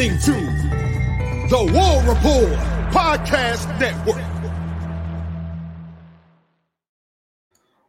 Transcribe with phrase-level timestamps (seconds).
[0.00, 2.58] Listening to the War Report
[2.90, 4.24] Podcast Network.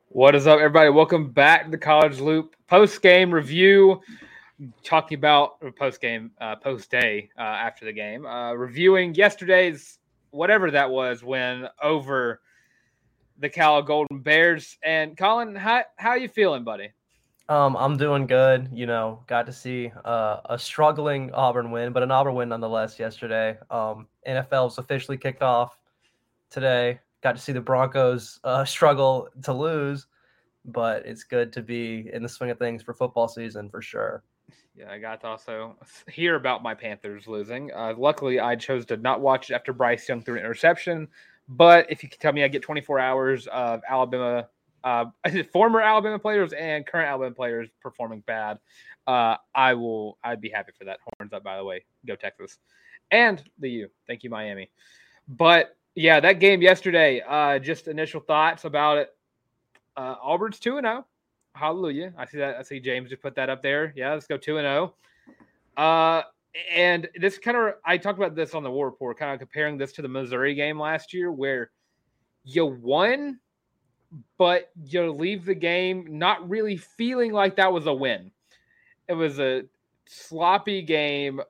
[0.10, 0.90] What is up, everybody?
[0.90, 4.02] Welcome back to the College Loop post game review.
[4.84, 9.98] Talking about post game, uh, post day uh, after the game, uh, reviewing yesterday's
[10.32, 12.42] whatever that was win over
[13.40, 14.78] the Cal Golden Bears.
[14.84, 16.90] And Colin, how how you feeling, buddy?
[17.52, 18.70] Um, I'm doing good.
[18.72, 22.98] You know, got to see uh, a struggling Auburn win, but an Auburn win nonetheless
[22.98, 23.58] yesterday.
[23.70, 25.78] Um, NFL's officially kicked off
[26.50, 27.02] today.
[27.22, 30.08] Got to see the Broncos uh, struggle to lose,
[30.64, 34.24] but it's good to be in the swing of things for football season for sure.
[34.74, 35.76] Yeah, I got to also
[36.10, 37.70] hear about my Panthers losing.
[37.74, 41.06] Uh, luckily, I chose to not watch it after Bryce Young threw an interception.
[41.50, 44.48] But if you could tell me I get 24 hours of Alabama
[44.84, 45.06] uh,
[45.52, 48.60] former Alabama players and current Alabama players performing bad,
[49.08, 50.18] uh, I will.
[50.24, 51.00] I'd be happy for that.
[51.18, 51.86] Horns up, by the way.
[52.06, 52.58] Go Texas,
[53.12, 53.90] and the U.
[54.08, 54.70] Thank you, Miami.
[55.28, 57.22] But yeah, that game yesterday.
[57.28, 59.16] Uh, just initial thoughts about it.
[59.98, 61.06] Uh, Auburn's two and zero.
[61.54, 62.14] Hallelujah!
[62.18, 62.58] I see that.
[62.58, 63.94] I see James just put that up there.
[63.96, 64.94] Yeah, let's go two and zero.
[65.78, 66.24] Uh,
[66.74, 69.78] and this kind of I talked about this on the War Report, kind of comparing
[69.78, 71.72] this to the Missouri game last year, where
[72.44, 73.40] you won
[74.38, 78.32] but you leave the game not really feeling like that was a win.
[79.08, 79.64] It was a
[80.08, 81.42] sloppy game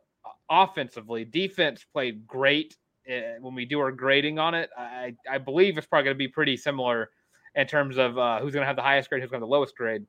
[0.49, 1.25] offensively.
[1.25, 2.75] Defense played great
[3.09, 4.69] uh, when we do our grading on it.
[4.77, 7.09] I, I believe it's probably going to be pretty similar
[7.55, 9.49] in terms of uh, who's going to have the highest grade, who's going to have
[9.49, 10.05] the lowest grade.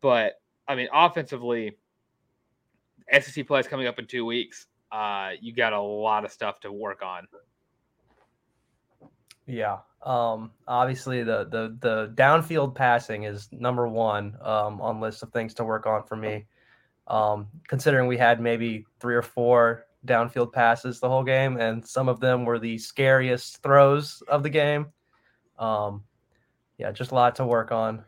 [0.00, 0.34] But
[0.68, 1.76] I mean, offensively,
[3.20, 4.66] SEC play is coming up in two weeks.
[4.90, 7.26] Uh, you got a lot of stuff to work on.
[9.46, 9.78] Yeah.
[10.04, 15.54] Um, obviously the the the downfield passing is number one um, on list of things
[15.54, 16.46] to work on for me.
[17.06, 22.08] Um, considering we had maybe three or four downfield passes the whole game, and some
[22.08, 24.86] of them were the scariest throws of the game.
[25.58, 26.04] Um,
[26.78, 28.04] yeah, just a lot to work on.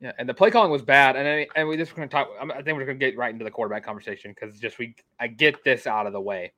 [0.00, 2.12] Yeah, and the play calling was bad, and I, and we just were going to
[2.12, 2.28] talk.
[2.40, 5.28] I think we're going to get right into the quarterback conversation because just we I
[5.28, 6.52] get this out of the way.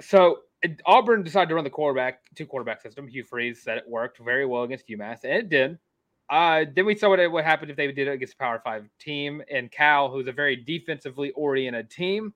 [0.00, 0.40] So
[0.84, 3.06] Auburn decided to run the quarterback two quarterback system.
[3.08, 5.78] Hugh Freeze said it worked very well against UMass, and it did.
[6.28, 8.88] Uh, then we saw what, what happened if they did it against a Power Five
[8.98, 12.34] team and Cal, who's a very defensively oriented team.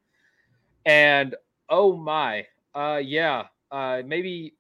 [0.87, 1.35] And
[1.69, 4.55] oh my, uh, yeah, uh, maybe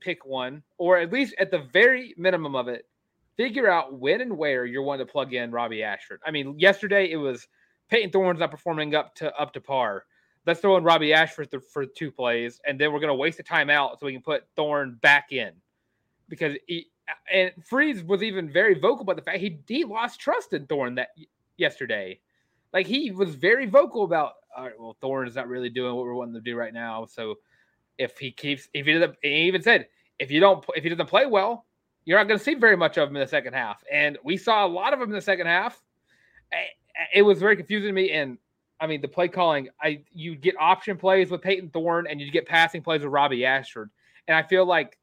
[0.00, 2.86] pick one, or at least at the very minimum of it,
[3.36, 6.20] figure out when and where you're wanting to plug in Robby Ashford.
[6.24, 7.48] I mean, yesterday it was
[7.88, 10.04] Payton Thorne's not performing up to up to par.
[10.46, 13.38] Let's throw in Robby Ashford for, for two plays, and then we're going to waste
[13.38, 15.52] the timeout so we can put Thorne back in
[16.28, 16.88] because he,
[17.32, 20.96] and Freeze was even very vocal about the fact he he lost trust in Thorne
[20.96, 21.08] that
[21.56, 22.20] yesterday.
[22.72, 26.04] Like he was very vocal about, all right, well, Thorne is not really doing what
[26.04, 27.06] we're wanting to do right now.
[27.06, 27.36] So
[27.98, 29.86] if he keeps, if he doesn't, he even said,
[30.18, 31.66] if you don't, if he doesn't play well,
[32.04, 33.82] you're not going to see very much of him in the second half.
[33.90, 35.80] And we saw a lot of him in the second half.
[37.14, 38.10] It was very confusing to me.
[38.10, 38.38] And
[38.80, 42.30] I mean, the play calling, I you get option plays with Payton Thorne and you
[42.30, 43.90] get passing plays with Robby Ashford.
[44.26, 44.98] And I feel like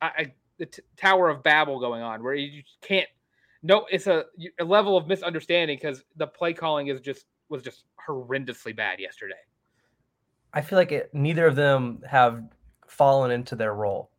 [0.00, 3.08] I, I the t- Tower of Babel going on where you can't.
[3.62, 4.24] No, it's a,
[4.60, 9.34] a level of misunderstanding because the play calling is just was just horrendously bad yesterday.
[10.52, 12.42] I feel like it, neither of them have
[12.86, 14.10] fallen into their role.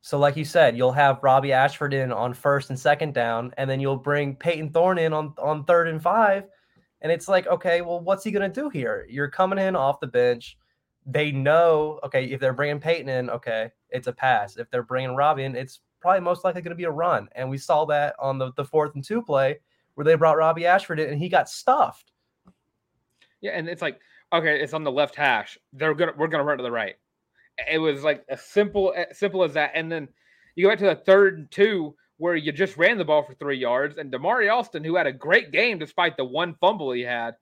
[0.00, 3.68] So, like you said, you'll have Robby Ashford in on first and second down, and
[3.68, 6.44] then you'll bring Payton Thorne in on, on third and five.
[7.00, 9.06] And it's like, okay, well, what's he going to do here?
[9.08, 10.58] You're coming in off the bench.
[11.06, 14.56] They know, okay, if they're bringing Payton in, okay, it's a pass.
[14.56, 17.28] If they're bringing Robby in, it's probably most likely going to be a run.
[17.32, 19.58] And we saw that on the, the fourth and two play
[19.94, 22.12] where they brought Robby Ashford in and he got stuffed.
[23.40, 24.00] Yeah, and it's like,
[24.32, 25.58] okay, it's on the left hash.
[25.72, 26.96] They're gonna we're gonna run to the right.
[27.70, 29.72] It was like as simple as simple as that.
[29.74, 30.08] And then
[30.54, 33.34] you go back to the third and two where you just ran the ball for
[33.34, 37.02] three yards, and Damari Alston, who had a great game despite the one fumble he
[37.02, 37.34] had,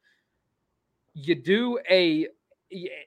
[1.15, 2.29] you do a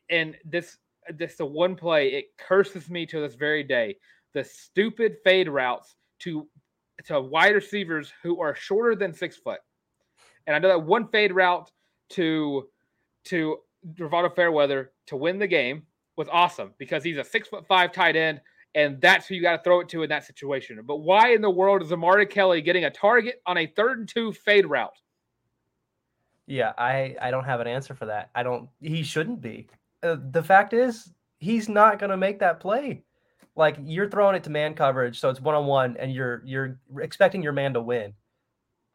[0.09, 0.77] and this
[1.15, 3.95] this the one play it curses me to this very day.
[4.33, 6.47] The stupid fade routes to
[7.05, 9.59] to wide receivers who are shorter than six foot.
[10.47, 11.71] And I know that one fade route
[12.11, 12.67] to
[13.25, 13.57] to
[13.99, 15.83] Rivaldo Fairweather to win the game
[16.15, 18.41] was awesome because he's a six foot five tight end,
[18.75, 20.79] and that's who you got to throw it to in that situation.
[20.85, 24.07] But why in the world is Amari Kelly getting a target on a third and
[24.07, 24.97] two fade route?
[26.45, 28.29] Yeah, I I don't have an answer for that.
[28.35, 28.69] I don't.
[28.81, 29.67] He shouldn't be.
[30.01, 33.03] Uh, the fact is, he's not going to make that play.
[33.55, 36.79] Like you're throwing it to man coverage, so it's one on one, and you're you're
[36.99, 38.13] expecting your man to win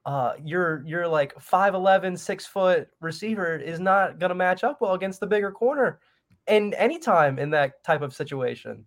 [0.07, 4.93] uh, your your like 5'11, six foot receiver is not going to match up well
[4.93, 6.01] against the bigger corner
[6.47, 8.85] and any time in that type of situation.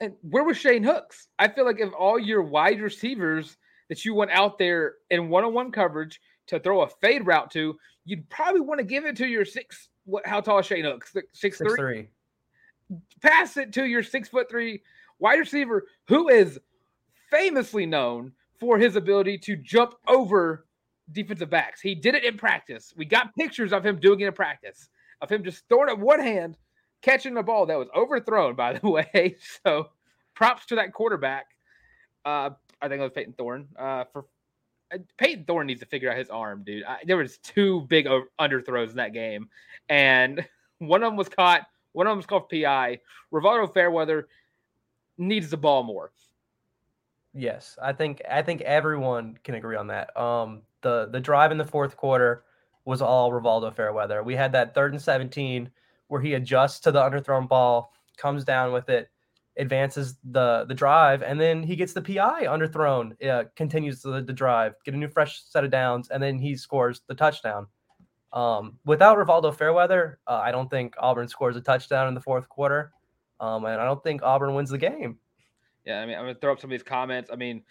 [0.00, 1.28] And where was Shane Hooks?
[1.38, 3.56] I feel like if all your wide receivers
[3.88, 7.50] that you went out there in one on one coverage to throw a fade route
[7.52, 9.88] to, you'd probably want to give it to your six.
[10.04, 10.26] What?
[10.26, 11.12] How tall is Shane Hooks?
[11.12, 11.78] Six, six, six three?
[11.78, 12.08] three.
[13.22, 14.82] Pass it to your six foot three
[15.18, 16.58] wide receiver who is
[17.30, 20.66] famously known for his ability to jump over
[21.12, 21.80] defensive backs.
[21.80, 22.92] He did it in practice.
[22.96, 24.88] We got pictures of him doing it in practice,
[25.20, 26.56] of him just throwing it one hand,
[27.02, 29.36] catching the ball that was overthrown, by the way.
[29.64, 29.88] So
[30.34, 31.46] props to that quarterback.
[32.24, 32.50] Uh,
[32.80, 33.68] I think it was Payton Thorne.
[33.78, 34.26] Uh, for
[34.92, 36.84] uh, Payton Thorne needs to figure out his arm, dude.
[36.84, 38.06] I, there was two big
[38.38, 39.48] underthrows in that game,
[39.88, 40.46] and
[40.78, 41.66] one of them was caught.
[41.92, 43.00] One of them was called PI.
[43.32, 44.28] Rivaldo Fairweather
[45.18, 46.12] needs the ball more.
[47.34, 50.16] Yes, I think I think everyone can agree on that.
[50.18, 52.44] Um, the the drive in the fourth quarter
[52.84, 54.22] was all Rivaldo Fairweather.
[54.22, 55.70] We had that third and seventeen
[56.10, 59.08] where he adjusts to the underthrown ball, comes down with it,
[59.56, 63.12] advances the the drive, and then he gets the PI underthrown.
[63.24, 66.56] Uh, continues the, the drive, get a new fresh set of downs, and then he
[66.56, 67.68] scores the touchdown.
[68.32, 72.48] Um, without Rivaldo Fairweather, uh, I don't think Auburn scores a touchdown in the fourth
[72.48, 72.92] quarter,
[73.38, 75.16] um, and I don't think Auburn wins the game.
[75.86, 77.30] Yeah, I mean, I'm gonna throw up some of these comments.
[77.32, 77.62] I mean,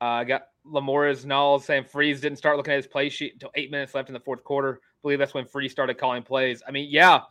[0.00, 3.50] uh, I got Lamores Null saying Freeze didn't start looking at his play sheet until
[3.56, 4.80] eight minutes left in the fourth quarter.
[4.82, 6.62] I believe that's when Freeze started calling plays.
[6.66, 7.22] I mean, yeah,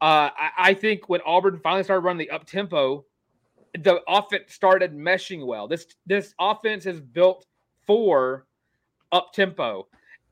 [0.00, 3.04] uh, I, I, think when Auburn finally started running the up tempo,
[3.74, 5.66] the offense started meshing well.
[5.66, 7.46] This this offense is built
[7.86, 8.46] for
[9.12, 9.88] up tempo.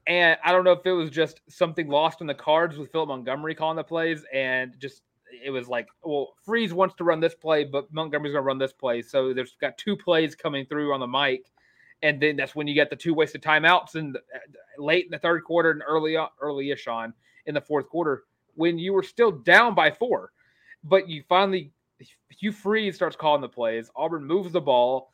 [0.07, 3.09] And I don't know if it was just something lost in the cards with Philip
[3.09, 5.03] Montgomery calling the plays and just
[5.45, 8.59] it was like, well, Freeze wants to run this play, but Montgomery's going to run
[8.59, 9.03] this play.
[9.03, 11.51] So there's got two plays coming through on the mic,
[12.03, 14.17] and then that's when you get the two wasted timeouts and
[14.79, 17.13] late in the third quarter and early early-ish on
[17.47, 18.25] in the fourth quarter
[18.57, 20.33] when you were still down by four,
[20.85, 21.73] but you finally
[22.29, 23.91] Hugh Freeze starts calling the plays.
[23.97, 25.13] Auburn moves the ball,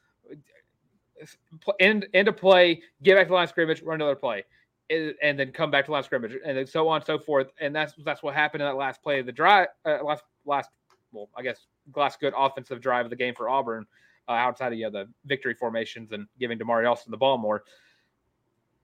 [1.79, 4.45] end end of play, get back to the line of scrimmage, run another play
[5.23, 7.49] and then come back to last scrimmage, and then so on and so forth.
[7.61, 10.71] And that's that's what happened in that last play of the drive, uh, last last
[11.13, 13.87] well, I guess last good offensive drive of the game for Auburn,
[14.29, 17.65] uh, outside of you know, the victory formations and giving Damari Alston the ball more.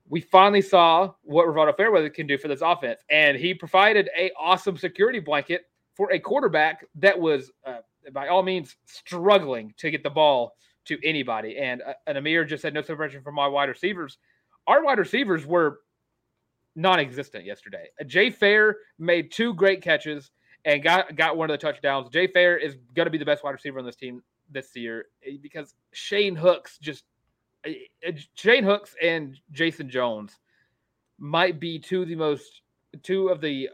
[0.09, 4.31] We finally saw what Rivaldo Fairweather can do for this offense, and he provided a
[4.39, 7.79] awesome security blanket for a quarterback that was, uh,
[8.13, 10.55] by all means, struggling to get the ball
[10.87, 11.59] to anybody.
[11.59, 14.19] And, uh, and Amir just said no separation from my wide receivers.
[14.67, 15.81] Our wide receivers were
[16.77, 17.89] non-existent yesterday.
[18.07, 20.31] Jay Fair made two great catches
[20.65, 22.09] and got got one of the touchdowns.
[22.11, 25.07] Jay Fair is going to be the best wide receiver on this team this year
[25.27, 27.05] eh, because Shane Hooks just
[28.35, 30.39] Shane Hooks and Jason Jones
[31.19, 32.63] might be two of the most
[33.03, 33.69] two of the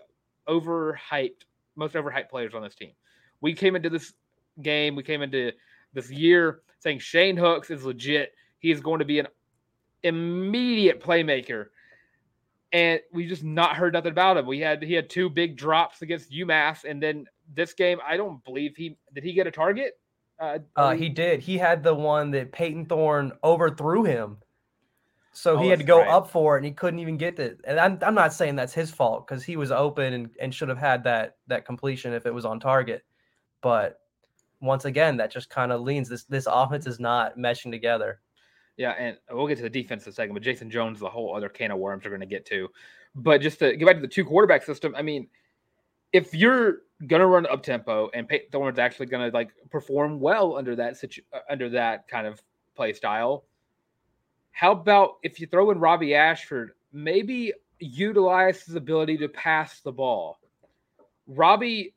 [0.48, 1.44] overhyped
[1.76, 2.92] most overhyped players on this team.
[3.40, 4.12] We came into this
[4.62, 5.52] game, we came into
[5.92, 8.32] this year saying Shane Hooks is legit.
[8.58, 9.28] He is going to be an
[10.02, 11.66] immediate playmaker.
[12.72, 14.46] And we just not heard nothing about him.
[14.46, 18.44] We had he had two big drops against UMass, and then this game, I don't
[18.44, 19.98] believe he did he get a target.
[20.38, 21.40] Uh, uh, he did.
[21.40, 24.38] He had the one that Payton Thorne overthrew him.
[25.32, 26.08] So oh, he had to go right.
[26.08, 27.60] up for it and he couldn't even get it.
[27.64, 30.68] And I'm, I'm not saying that's his fault because he was open and, and should
[30.68, 33.04] have had that that completion if it was on target.
[33.60, 34.00] But
[34.60, 38.20] once again, that just kind of leans this this offense is not meshing together.
[38.76, 41.34] Yeah, and we'll get to the defense in a second, but Jason Jones, the whole
[41.34, 42.68] other can of worms, are going to get to.
[43.14, 45.28] But just to get back to the two quarterback system, I mean,
[46.12, 50.76] if you're gonna run up tempo and Payton Thorne's actually gonna like perform well under
[50.76, 52.42] that situ- uh, under that kind of
[52.74, 53.44] play style,
[54.52, 59.92] how about if you throw in Robby Ashford, maybe utilize his ability to pass the
[59.92, 60.38] ball.
[61.26, 61.94] Robby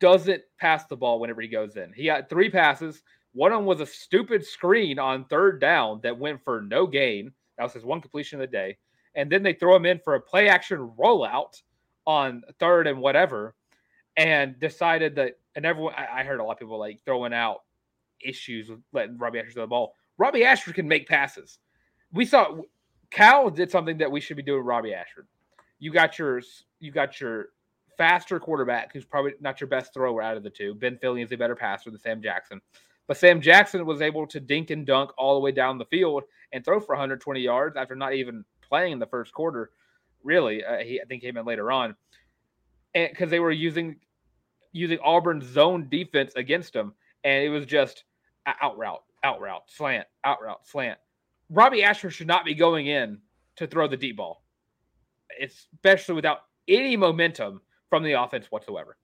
[0.00, 1.92] doesn't pass the ball whenever he goes in.
[1.92, 3.02] He got three passes.
[3.32, 7.32] One of them was a stupid screen on third down that went for no gain.
[7.56, 8.76] That was his one completion of the day.
[9.14, 11.60] And then they throw him in for a play action rollout
[12.06, 13.54] on third and whatever,
[14.16, 15.38] and decided that.
[15.54, 17.58] And everyone, I, heard a lot of people like throwing out
[18.24, 19.94] issues with letting Robby Ashford throw the ball.
[20.16, 21.58] Robby Ashford can make passes.
[22.12, 22.62] We saw
[23.10, 24.64] Cal did something that we should be doing.
[24.64, 25.26] Robby Ashford,
[25.78, 26.40] you got your
[26.80, 27.48] you got your
[27.98, 30.74] faster quarterback who's probably not your best thrower out of the two.
[30.74, 32.60] Ben Finley is a better passer than Sam Jackson.
[33.06, 36.22] But Sam Jackson was able to dink and dunk all the way down the field
[36.52, 39.70] and throw for 120 yards after not even playing in the first quarter.
[40.22, 41.96] Really, uh, he I think came in later on,
[42.94, 43.96] because they were using
[44.72, 46.94] using Auburn's zone defense against him,
[47.24, 48.04] and it was just
[48.46, 50.98] out route, out route, slant, out route, slant.
[51.50, 53.18] Robby Ashford should not be going in
[53.56, 54.42] to throw the deep ball,
[55.40, 58.96] especially without any momentum from the offense whatsoever.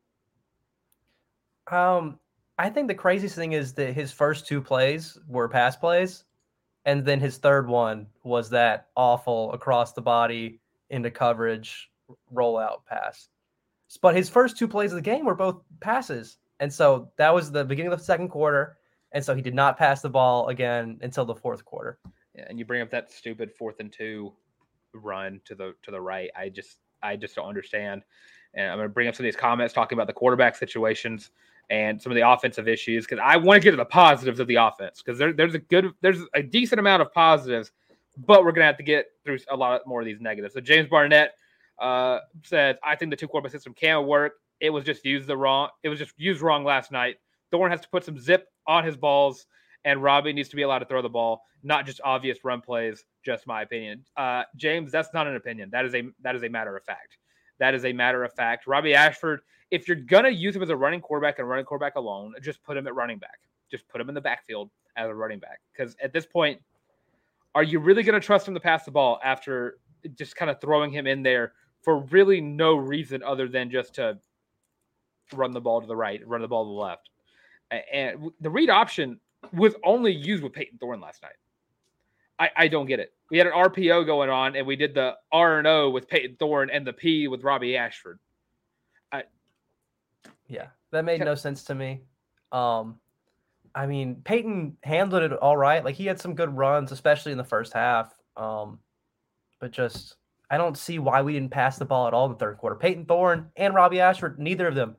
[1.71, 2.19] Um,
[2.59, 6.25] I think the craziest thing is that his first two plays were pass plays,
[6.87, 11.91] and then his third one was that awful across the body into coverage
[12.35, 13.29] rollout pass.
[13.97, 17.51] But his first two plays of the game were both passes, and so that was
[17.51, 18.77] the beginning of the second quarter,
[19.13, 21.99] and so he did not pass the ball again until the fourth quarter.
[22.35, 24.33] Yeah, and you bring up that stupid fourth and two
[24.93, 26.31] run to the to the right.
[26.37, 28.03] I just I just don't understand.
[28.55, 31.31] And I'm going to bring up some of these comments talking about the quarterback situations
[31.71, 34.47] and some of the offensive issues because I want to get to the positives of
[34.47, 37.73] the offense because there, there's a good, there's a decent amount of positives,
[38.17, 40.55] but we're going to have to get through a lot more of these negatives.
[40.55, 41.35] So James Barnett
[41.81, 44.35] uh, says, I think the two quarterback system can work.
[44.61, 45.69] It was just used the wrong.
[45.83, 47.17] It was just used wrong last night.
[47.51, 49.47] Thorne has to put some zip on his balls,
[49.85, 53.05] and Robby needs to be allowed to throw the ball, not just obvious run plays.
[53.25, 54.91] Just my opinion, uh, James.
[54.91, 55.71] That's not an opinion.
[55.71, 57.19] That is a that is a matter of fact.
[57.59, 58.67] That is a matter of fact.
[58.67, 62.35] Robby Ashford, if you're gonna use him as a running quarterback and running quarterback alone,
[62.43, 63.39] just put him at running back.
[63.71, 65.61] Just put him in the backfield as a running back.
[65.73, 66.61] Because at this point,
[67.55, 69.79] are you really gonna trust him to pass the ball after
[70.17, 71.53] just kind of throwing him in there
[71.89, 74.19] for really no reason other than just to
[75.33, 77.09] run the ball to the right, run the ball to the left?
[77.91, 79.19] And the read option
[79.55, 81.33] was only used with Payton Thorne last night.
[82.39, 83.15] I, I don't get it.
[83.31, 86.37] We had an RPO going on, and we did the R and O with Payton
[86.39, 88.19] Thorne and the P with Robby Ashford.
[89.11, 89.23] I,
[90.47, 92.03] yeah, that made no sense to me.
[92.53, 93.01] Um,
[93.75, 95.83] I mean, Payton handled it all right.
[95.83, 98.13] Like he had some good runs, especially in the first half.
[98.37, 98.79] Um,
[99.59, 100.17] but just
[100.51, 102.77] I don't see why we didn't pass the ball at all in the third quarter.
[102.77, 104.97] Payton Thorne and Robby Ashford, neither of them.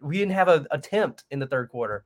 [0.00, 2.04] We didn't have an attempt in the third quarter.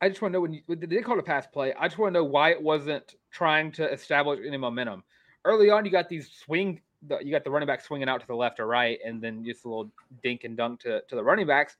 [0.00, 1.74] I just want to know when, you, they call it a pass play.
[1.74, 5.02] I just want to know why it wasn't trying to establish any momentum.
[5.44, 6.80] Early on, you got these swing,
[7.20, 9.64] you got the running back swinging out to the left or right, and then just
[9.64, 9.90] a little
[10.22, 11.76] dink and dunk to, to the running backs.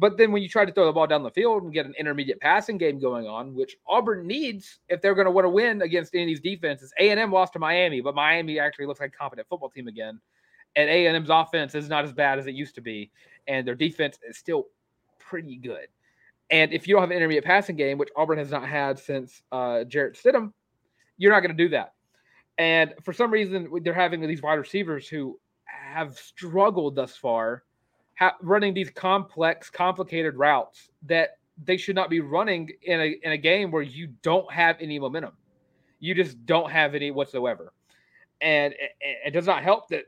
[0.00, 1.92] But then when you try to throw the ball down the field and get an
[1.98, 5.82] intermediate passing game going on, which Auburn needs if they're going to want to win
[5.82, 6.90] against any of these defenses.
[6.98, 9.88] A and M lost to Miami, but Miami actually looks like a competent football team
[9.88, 10.18] again.
[10.74, 13.10] And A and M's offense is not as bad as it used to be,
[13.46, 14.68] and their defense is still
[15.18, 15.88] pretty good.
[16.50, 19.42] And if you don't have an intermediate passing game, which Auburn has not had since
[19.52, 20.54] uh, Jarrett Stidham,
[21.18, 21.92] you're not going to do that.
[22.56, 27.64] And for some reason, they're having these wide receivers who have struggled thus far,
[28.20, 33.32] ha- running these complex, complicated routes that they should not be running in a in
[33.32, 35.32] a game where you don't have any momentum.
[35.98, 37.72] You just don't have any whatsoever,
[38.40, 38.92] and it,
[39.26, 40.04] it does not help that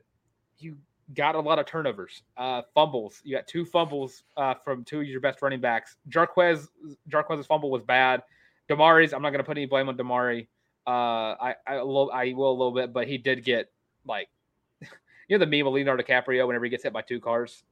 [0.59, 0.77] you
[1.15, 3.21] got a lot of turnovers, uh, fumbles.
[3.25, 5.97] You got two fumbles uh, from two of your best running backs.
[6.09, 6.69] Jarquez
[7.11, 8.23] Jarquez's fumble was bad.
[8.69, 10.47] Damari's, I'm not going to put any blame on Damari.
[10.87, 13.71] Uh, I I, I will a little bit, but he did get
[14.07, 14.29] like
[14.81, 17.65] you know the meme of Leonardo DiCaprio whenever he gets hit by two cars.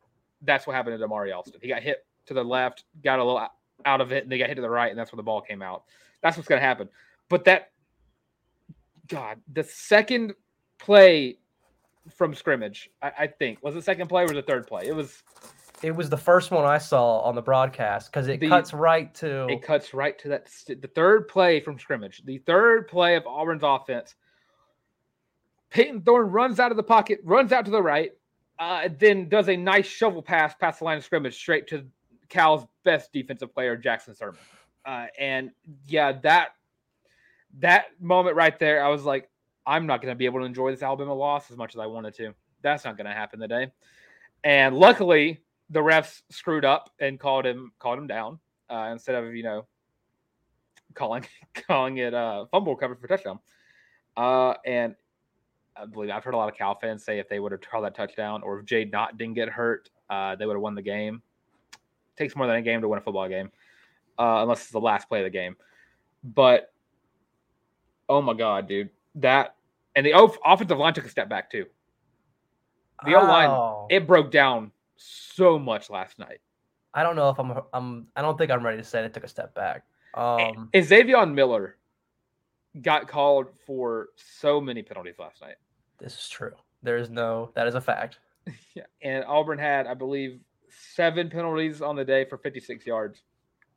[0.42, 1.60] That's what happened to Damari Alston.
[1.60, 3.46] He got hit to the left, got a little
[3.84, 5.40] out of it, and they got hit to the right, and that's where the ball
[5.40, 5.84] came out.
[6.22, 6.88] That's what's going to happen.
[7.28, 7.70] But that,
[9.08, 10.34] God, the second
[10.78, 11.38] play
[12.16, 14.86] from scrimmage, I, I think was the second play or the third play?
[14.86, 15.22] It was.
[15.82, 19.14] It was the first one I saw on the broadcast because it the, cuts right
[19.14, 19.46] to.
[19.48, 20.46] It cuts right to that.
[20.66, 24.14] The third play from scrimmage, the third play of Auburn's offense.
[25.70, 28.10] Payton Thorne runs out of the pocket, runs out to the right,
[28.60, 31.86] uh, then does a nice shovel pass past the line of scrimmage straight to
[32.28, 34.36] Cal's best defensive player, Jackson Sirmon.
[34.84, 35.50] Uh, and
[35.88, 36.50] yeah, that
[37.58, 39.28] that moment right there, I was like,
[39.66, 41.86] I'm not going to be able to enjoy this Alabama loss as much as I
[41.86, 42.34] wanted to.
[42.62, 43.72] That's not going to happen today.
[44.44, 45.40] And luckily,
[45.70, 48.38] the refs screwed up and called him called him down
[48.68, 49.66] uh, instead of you know
[50.94, 51.24] calling
[51.66, 53.38] calling it uh, fumble recovery for touchdown.
[54.16, 54.94] Uh, and
[55.80, 57.84] I believe I've heard a lot of Cal fans say if they would have called
[57.84, 60.82] that touchdown or if Jaydn Ott didn't get hurt, uh, they would have won the
[60.82, 61.22] game
[62.20, 63.50] takes more than a game to win a football game,
[64.18, 65.56] uh, unless it's the last play of the game.
[66.22, 66.72] But
[68.08, 69.56] oh my god, dude, that
[69.96, 70.12] and the
[70.44, 71.66] offensive line took a step back too.
[73.04, 73.86] The O line oh.
[73.90, 76.40] it broke down so much last night.
[76.92, 79.24] I don't know if I'm I'm I don't think I'm ready to say it took
[79.24, 79.84] a step back.
[80.14, 81.76] Um and Xavier Miller
[82.82, 85.56] got called for so many penalties last night.
[86.00, 86.52] This is true.
[86.82, 88.18] There is no that is a fact.
[88.74, 88.84] yeah.
[89.02, 90.40] And Auburn had, I believe,
[90.94, 93.22] seven penalties on the day for 56 yards,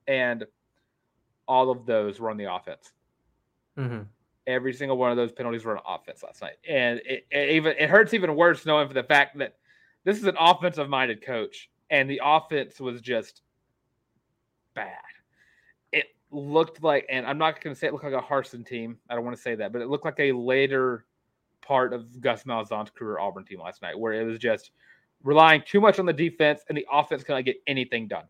[0.07, 0.45] and
[1.47, 2.91] all of those were on the offense.
[3.77, 4.03] Mm-hmm.
[4.45, 7.75] Every single one of those penalties were on offense last night, and it, it even
[7.77, 9.55] it hurts even worse knowing for the fact that
[10.03, 13.41] this is an offensive minded coach, and the offense was just
[14.75, 14.97] bad.
[15.93, 18.97] It looked like, and I'm not going to say it looked like a Harsin team.
[19.09, 21.05] I don't want to say that, but it looked like a later
[21.63, 24.71] part of Gus Malzahn's career Auburn team last night, where it was just
[25.23, 28.26] relying too much on the defense, and the offense cannot get anything done.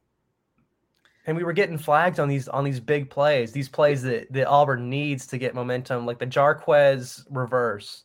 [1.26, 4.48] And we were getting flagged on these on these big plays, these plays that, that
[4.48, 8.04] Auburn needs to get momentum, like the Jarquez reverse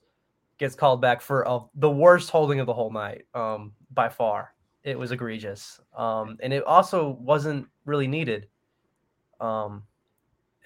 [0.59, 4.55] gets called back for the worst holding of the whole night, um, by far.
[4.85, 8.49] It was egregious, um, and it also wasn't really needed.
[9.41, 9.83] Um,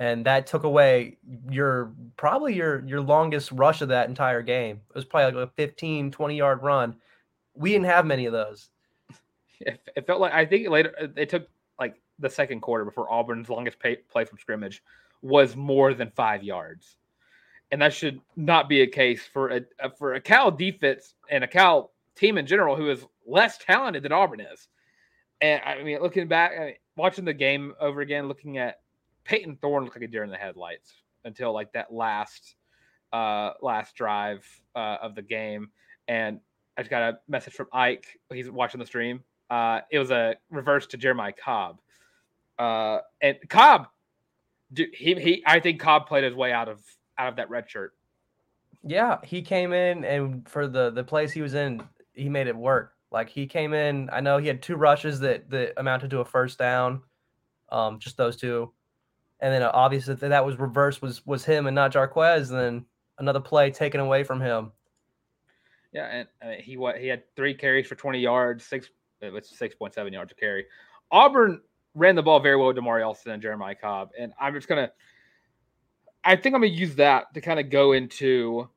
[0.03, 1.19] and that took away
[1.51, 4.81] your probably your your longest rush of that entire game.
[4.91, 6.97] It was probably like a 15, 20 yard run
[7.55, 8.69] we didn't have many of those.
[9.61, 11.47] It, it felt like I think later uh, it took
[11.79, 14.83] like the second quarter before Auburn's longest pay, play from scrimmage
[15.23, 16.97] was more than five yards,
[17.71, 21.45] and that should not be a case for a, a for a Cal defense and
[21.45, 24.67] a Cal team in general who is less talented than Auburn is.
[25.41, 28.81] And I mean, looking back, I mean, watching the game over again, looking at
[29.25, 30.93] Payton Thorne looked like a deer in the headlights
[31.25, 32.57] until like that last
[33.13, 35.71] uh last drive uh, of the game,
[36.09, 36.41] and
[36.77, 38.07] I just got a message from Ike.
[38.33, 39.23] He's watching the stream.
[39.51, 41.79] Uh, it was a reverse to Jeremiah Cobb.
[42.59, 43.89] Uh, and Cobb,
[44.73, 46.81] dude, he, he, I think Cobb played his way out of
[47.19, 47.93] out of that red shirt.
[48.83, 51.83] Yeah, he came in and for the the place he was in,
[52.15, 52.95] he made it work.
[53.11, 54.09] Like he came in.
[54.11, 57.03] I know he had two rushes that that amounted to a first down,
[57.71, 58.73] um, just those two,
[59.43, 62.49] and then uh, obviously that was reverse was was him and not Jarquez.
[62.49, 62.87] And then
[63.19, 64.73] another play taken away from him
[65.93, 68.89] yeah, and uh, he what he had three carries for 20 yards, six
[69.21, 70.67] it's six point seven yards a carry.
[71.11, 71.61] Auburn
[71.95, 74.91] ran the ball very well with Damari Alston and Jeremiah Cobb, and I'm just gonna.
[76.25, 78.69] I think I'm gonna use that to kind of go into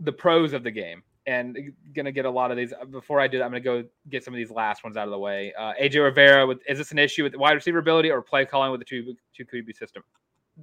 [0.00, 1.56] the pros of the game, and
[1.94, 2.72] gonna get a lot of these.
[2.90, 5.10] Before I do that, I'm gonna go get some of these last ones out of
[5.10, 5.52] the way.
[5.58, 8.70] Uh, AJ Rivera, with is this an issue with wide receiver ability or play calling
[8.70, 10.02] with the two two QB system?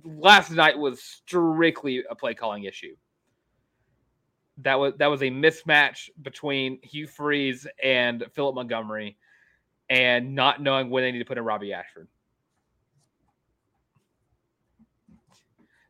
[0.04, 2.96] Last night was strictly a play calling issue
[4.60, 9.18] that was that was a mismatch between Hugh Freeze and Philip Montgomery,
[9.90, 12.08] and not knowing when they need to put in Robby Ashford.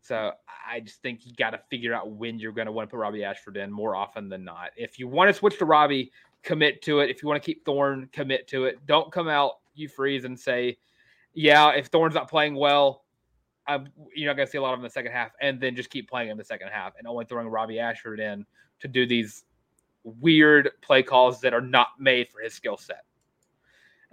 [0.07, 0.31] So
[0.69, 3.01] I just think you got to figure out when you're going to want to put
[3.01, 4.69] Robby Ashford in more often than not.
[4.77, 6.11] If you want to switch to Robby,
[6.43, 7.09] commit to it.
[7.09, 8.85] If you want to keep Thorne, commit to it.
[8.85, 10.77] Don't come out you freeze and say,
[11.33, 13.03] yeah, if Thorne's not playing well,
[13.67, 15.59] I'm, you're not going to see a lot of him in the second half, and
[15.59, 18.45] then just keep playing in the second half and only throwing Robby Ashford in
[18.79, 19.43] to do these
[20.03, 23.03] weird play calls that are not made for his skill set.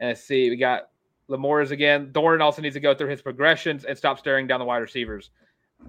[0.01, 0.91] And let's see, we got
[1.31, 2.11] Lamores again.
[2.13, 5.31] Thorne also needs to go through his progressions and stop staring down the wide receivers.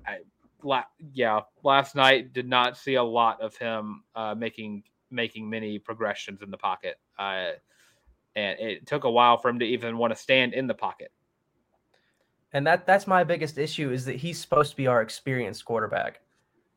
[0.05, 0.17] I,
[0.63, 5.79] la, yeah, last night did not see a lot of him uh, making making many
[5.79, 7.51] progressions in the pocket, uh,
[8.35, 11.11] and it took a while for him to even want to stand in the pocket.
[12.53, 16.21] And that that's my biggest issue is that he's supposed to be our experienced quarterback.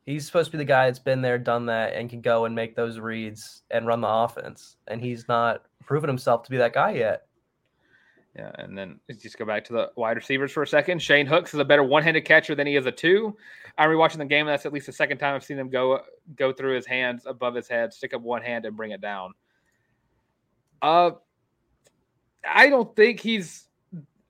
[0.04, 2.54] He's supposed to be the guy that's been there, done that, and can go and
[2.54, 4.76] make those reads and run the offense.
[4.86, 7.27] And he's not proven himself to be that guy yet.
[8.38, 11.02] Yeah, and then just go back to the wide receivers for a second.
[11.02, 13.36] Shane Hooks is a better one-handed catcher than he is a two.
[13.76, 16.02] I'm rewatching the game, and that's at least the second time I've seen him go
[16.36, 19.32] go through his hands above his head, stick up one hand, and bring it down.
[20.80, 21.10] Uh,
[22.48, 23.66] I don't think he's.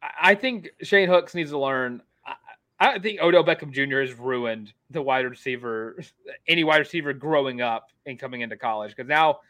[0.03, 2.01] I think Shane Hooks needs to learn.
[2.27, 4.01] I, I think Odell Beckham Jr.
[4.01, 6.03] has ruined the wide receiver,
[6.47, 9.41] any wide receiver growing up and coming into college because now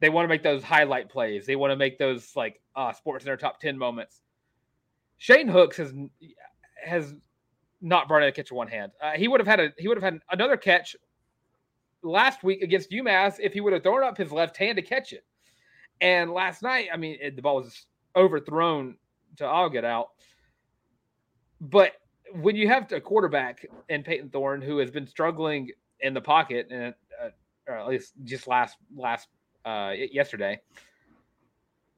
[0.00, 1.46] they want to make those highlight plays.
[1.46, 4.20] They want to make those like uh, sports in their top ten moments.
[5.18, 5.94] Shane Hooks has
[6.84, 7.14] has
[7.80, 8.92] not brought in a catch with one hand.
[9.00, 10.96] Uh, he would have had a he would have had another catch
[12.02, 15.12] last week against UMass if he would have thrown up his left hand to catch
[15.12, 15.24] it.
[16.00, 18.96] And last night, I mean, it, the ball was overthrown
[19.36, 20.08] to all get out.
[21.60, 21.92] But
[22.32, 26.68] when you have a quarterback in Payton Thorne who has been struggling in the pocket
[26.70, 27.28] and uh,
[27.66, 29.28] or at least just last last
[29.66, 30.60] uh, yesterday,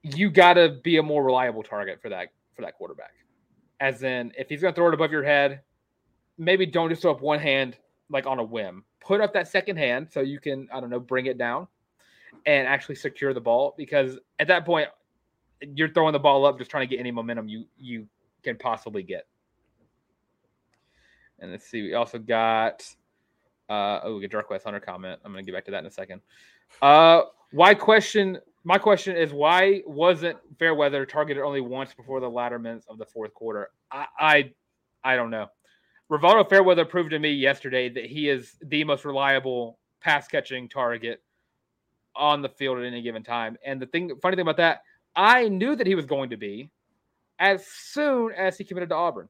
[0.03, 3.13] you got to be a more reliable target for that for that quarterback.
[3.79, 5.61] As in, if he's going to throw it above your head,
[6.39, 7.77] maybe don't just throw up one hand
[8.11, 8.85] like on a whim.
[9.01, 11.69] Put up that second hand so you can I don't know bring it down
[12.47, 14.89] and actually secure the ball because at that point
[15.75, 18.07] you're throwing the ball up just trying to get any momentum you you
[18.43, 19.27] can possibly get.
[21.39, 22.83] And let's see, we also got
[23.69, 25.21] uh oh we get Dark West Hunter comment.
[25.25, 26.21] I'm gonna get back to that in a second.
[26.83, 32.59] Uh why question my question is why wasn't Fairweather targeted only once before the latter
[32.59, 33.71] minutes of the fourth quarter?
[33.91, 34.53] I I,
[35.05, 35.47] I don't know.
[36.11, 41.23] Rivaldo Fairweather proved to me yesterday that he is the most reliable pass catching target
[42.17, 43.57] on the field at any given time.
[43.65, 44.83] And the thing funny thing about that,
[45.15, 46.71] I knew that he was going to be
[47.39, 49.29] as soon as he committed to Auburn.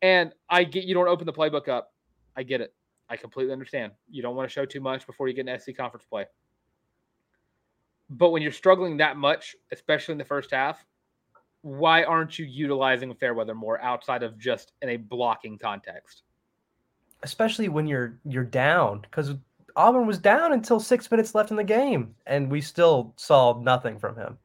[0.00, 1.92] And I get you don't open the playbook up.
[2.36, 2.74] I get it.
[3.08, 3.92] I completely understand.
[4.10, 6.26] You don't want to show too much before you get an SC conference play.
[8.12, 10.84] But when you're struggling that much, especially in the first half,
[11.62, 16.22] why aren't you utilizing Fairweather more outside of just in a blocking context?
[17.22, 19.34] Especially when you're you're down, because
[19.76, 23.98] Auburn was down until six minutes left in the game, and we still saw nothing
[23.98, 24.38] from him.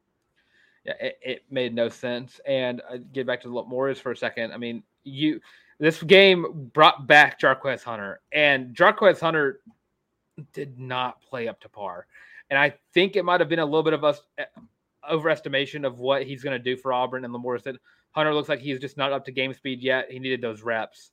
[0.84, 2.40] Yeah, it, it made no sense.
[2.46, 4.52] And uh, get back to the Morris for a second.
[4.52, 5.40] I mean, you
[5.80, 9.60] this game brought back Jarquez Hunter, and Jarquez Hunter
[10.52, 12.06] did not play up to par.
[12.50, 14.44] And I think it might have been a little bit of us uh,
[15.10, 17.24] overestimation of what he's going to do for Auburn.
[17.24, 17.76] And Lamore said
[18.12, 20.10] Hunter looks like he's just not up to game speed yet.
[20.10, 21.12] He needed those reps.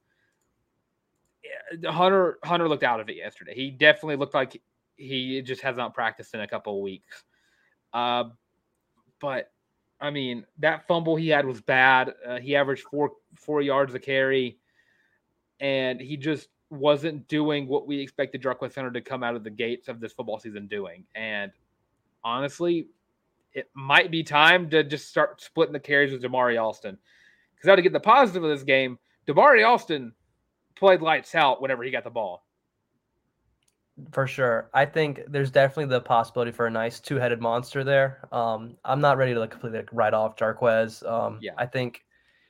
[1.85, 3.53] Hunter Hunter looked out of it yesterday.
[3.53, 4.61] He definitely looked like
[4.95, 7.23] he just has not practiced in a couple of weeks.
[7.93, 8.25] Uh,
[9.19, 9.51] but
[9.99, 12.13] I mean, that fumble he had was bad.
[12.25, 14.57] Uh, he averaged four four yards a carry,
[15.59, 19.49] and he just wasn't doing what we expected Jarquez Hunter to come out of the
[19.49, 21.05] gates of this football season doing.
[21.15, 21.51] And
[22.23, 22.87] honestly,
[23.53, 26.97] it might be time to just start splitting the carries with Damari Alston.
[27.55, 30.13] Because how to get the positive of this game, Damari Alston
[30.75, 32.45] played lights out whenever he got the ball.
[34.11, 34.69] For sure.
[34.73, 38.27] I think there's definitely the possibility for a nice two headed monster there.
[38.33, 41.09] Um, I'm not ready to like completely like, write off Jarquez.
[41.09, 41.53] Um, yeah.
[41.57, 42.03] I think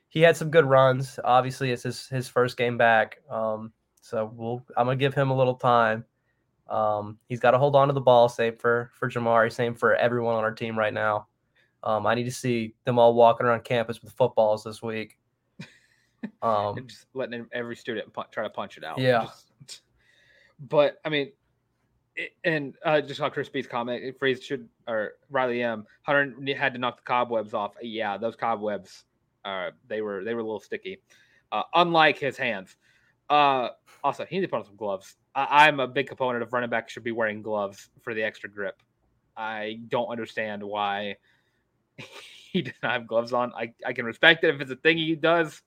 [0.09, 1.19] he had some good runs.
[1.23, 3.19] Obviously, it's his, his first game back.
[3.29, 3.73] Um,
[4.05, 6.05] so we'll I'm gonna give him a little time.
[6.69, 8.29] Um, he's got to hold on to the ball.
[8.29, 9.51] Same for for Jamari.
[9.51, 11.25] Same for everyone on our team right now.
[11.83, 15.17] Um, I need to see them all walking around campus with footballs this week.
[16.41, 18.97] Um, just letting every student try to punch it out.
[18.97, 19.27] Yeah.
[19.67, 19.81] Just,
[20.69, 21.31] but I mean,
[22.15, 25.85] it, and uh, just on Chris B's comment, Freeze should or Riley M.
[26.01, 27.73] Hunter had to knock the cobwebs off.
[27.79, 29.03] Yeah, those cobwebs,
[29.43, 30.99] uh, they were they were a little sticky.
[31.51, 32.75] Uh, unlike his hands.
[33.29, 33.69] Uh,
[34.03, 35.15] also, he needs to put on some gloves.
[35.33, 38.49] I, I'm a big component of running back should be wearing gloves for the extra
[38.49, 38.81] grip.
[39.35, 41.17] I don't understand why
[42.51, 43.51] he does not have gloves on.
[43.53, 45.61] I, I can respect it if it's a thing he does.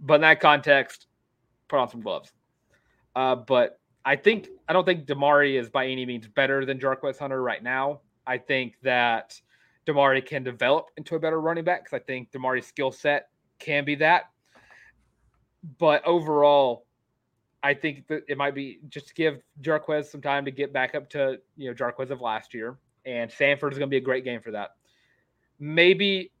[0.00, 1.06] But in that context,
[1.68, 2.32] put on some gloves.
[3.14, 7.18] Uh, but I think I don't think Damari is by any means better than Jarquez
[7.18, 8.00] Hunter right now.
[8.26, 9.40] I think that
[9.86, 13.84] Damari can develop into a better running back because I think Damari's skill set can
[13.84, 14.30] be that.
[15.78, 16.86] But overall,
[17.62, 20.94] I think that it might be just to give Jarquez some time to get back
[20.94, 24.00] up to you know Jarquez of last year, and Samford is going to be a
[24.00, 24.76] great game for that.
[25.58, 26.32] Maybe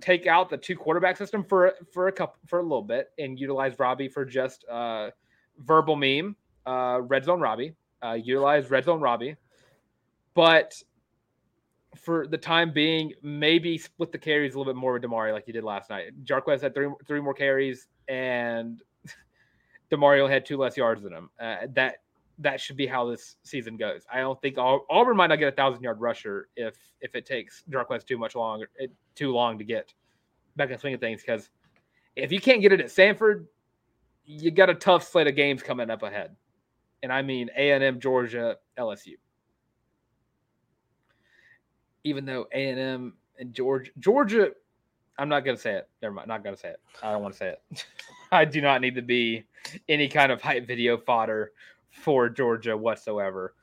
[0.00, 3.38] take out the two quarterback system for for a couple for a little bit and
[3.38, 5.10] utilize Robby for just uh,
[5.58, 9.36] verbal meme, uh, red zone Robby, uh, utilize red zone Robby,
[10.34, 10.82] but
[11.96, 15.46] for the time being, maybe split the carries a little bit more with Damari like
[15.46, 16.12] you did last night.
[16.24, 18.82] Jarquez had three three more carries and
[19.90, 21.30] Demario had two less yards than him.
[21.40, 21.96] Uh, that
[22.38, 24.02] that should be how this season goes.
[24.12, 27.62] I don't think Auburn might not get a thousand yard rusher if if it takes
[27.70, 28.68] Jarquez too much longer,
[29.14, 29.94] too long to get
[30.56, 31.22] back in swing of things.
[31.22, 31.50] Because
[32.14, 33.46] if you can't get it at Samford,
[34.24, 36.36] you got a tough slate of games coming up ahead,
[37.02, 39.14] and I mean A and M, Georgia, LSU.
[42.04, 44.50] Even though A and M and Georgia, Georgia,
[45.18, 45.88] I'm not gonna say it.
[46.02, 46.80] Never mind, not gonna say it.
[47.02, 47.86] I don't want to say it.
[48.32, 49.44] I do not need to be
[49.88, 51.52] any kind of hype video fodder
[51.90, 53.54] for Georgia whatsoever.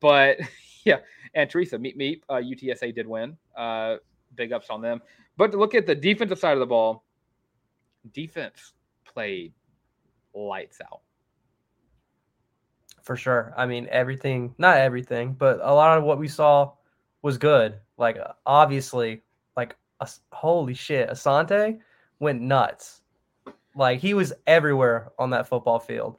[0.00, 0.38] But
[0.84, 0.98] yeah,
[1.34, 2.20] and Teresa, meet me.
[2.28, 3.36] Uh, UTSA did win.
[3.56, 3.96] Uh,
[4.34, 5.00] big ups on them.
[5.36, 7.04] But to look at the defensive side of the ball,
[8.12, 8.72] defense
[9.04, 9.52] played
[10.34, 11.00] lights out.
[13.02, 13.54] For sure.
[13.56, 16.72] I mean, everything, not everything, but a lot of what we saw
[17.22, 17.78] was good.
[17.96, 19.22] Like, obviously,
[20.32, 21.78] holy shit, Asante
[22.18, 23.02] went nuts.
[23.74, 26.16] Like he was everywhere on that football field.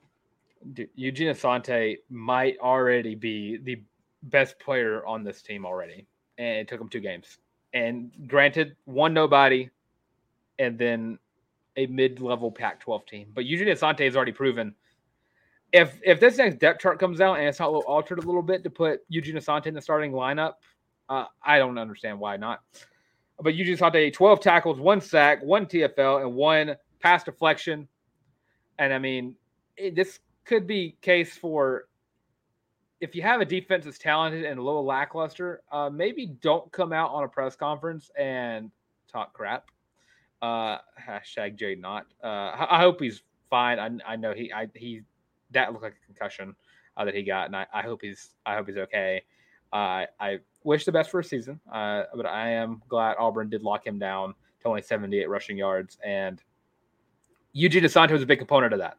[0.74, 3.82] Dude, Eugene Asante might already be the
[4.24, 6.06] best player on this team already,
[6.38, 7.38] and it took him two games.
[7.74, 9.70] And granted, one nobody,
[10.58, 11.20] and then
[11.78, 13.28] a mid-level Pac-12 team.
[13.34, 14.76] But Eugene Asante has already proven
[15.72, 18.64] if if this next depth chart comes out and it's not altered a little bit
[18.64, 20.54] to put Eugene Asante in the starting lineup,
[21.10, 22.62] uh, I don't understand why not.
[23.42, 27.88] But Eugene Asante, 12 tackles, one sack, one TFL, and one pass deflection.
[28.78, 29.36] And I mean,
[29.78, 31.86] it, this could be case for
[33.02, 36.92] if you have a defense that's talented and a little lackluster, uh, maybe don't come
[36.92, 38.72] out on a press conference and
[39.12, 39.66] talk crap.
[40.42, 42.06] Uh, hashtag Jaydn Ott.
[42.24, 43.80] Uh, I, I, hope he's fine.
[43.80, 45.02] I, I know he I, he
[45.52, 46.56] that looked like a concussion
[46.96, 49.24] uh, that he got, and I, I hope he's I hope he's okay.
[49.72, 53.64] Uh, I wish the best for his season, uh, but I am glad Auburn did
[53.64, 56.42] lock him down to only 78 rushing yards and
[57.54, 58.98] Eugene Asante is a big component of that.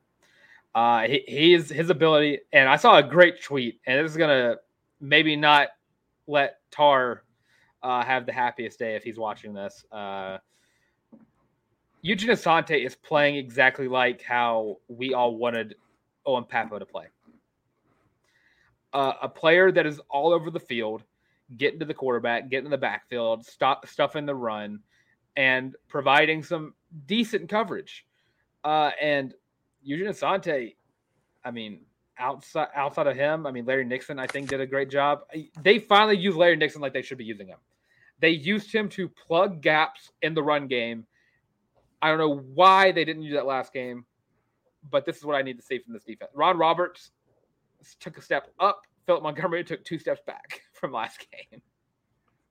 [0.74, 4.56] Uh, he, he's his ability, and I saw a great tweet, and this is gonna
[5.00, 5.68] maybe not
[6.26, 7.24] let Tarr
[7.82, 9.84] uh, have the happiest day if he's watching this.
[9.90, 10.38] Uh,
[12.02, 15.74] Eugene Asante is playing exactly like how we all wanted
[16.24, 17.06] Owen Pappoe to play.
[18.92, 21.04] Uh, a player that is all over the field,
[21.56, 24.80] getting to the quarterback, getting in the backfield, stop stuffing the run,
[25.36, 26.74] and providing some
[27.06, 28.04] decent coverage.
[28.64, 29.34] Uh, and
[29.82, 30.74] Eugene Asante,
[31.44, 31.80] I mean,
[32.18, 35.22] outside outside of him, I mean, Larry Nixon, I think, did a great job.
[35.62, 37.58] They finally used Larry Nixon like they should be using him.
[38.20, 41.06] They used him to plug gaps in the run game.
[42.02, 44.04] I don't know why they didn't use that last game,
[44.90, 46.30] but this is what I need to see from this defense.
[46.34, 47.12] Ron Roberts
[48.00, 48.82] took a step up.
[49.06, 51.60] Philip Montgomery took two steps back from last game.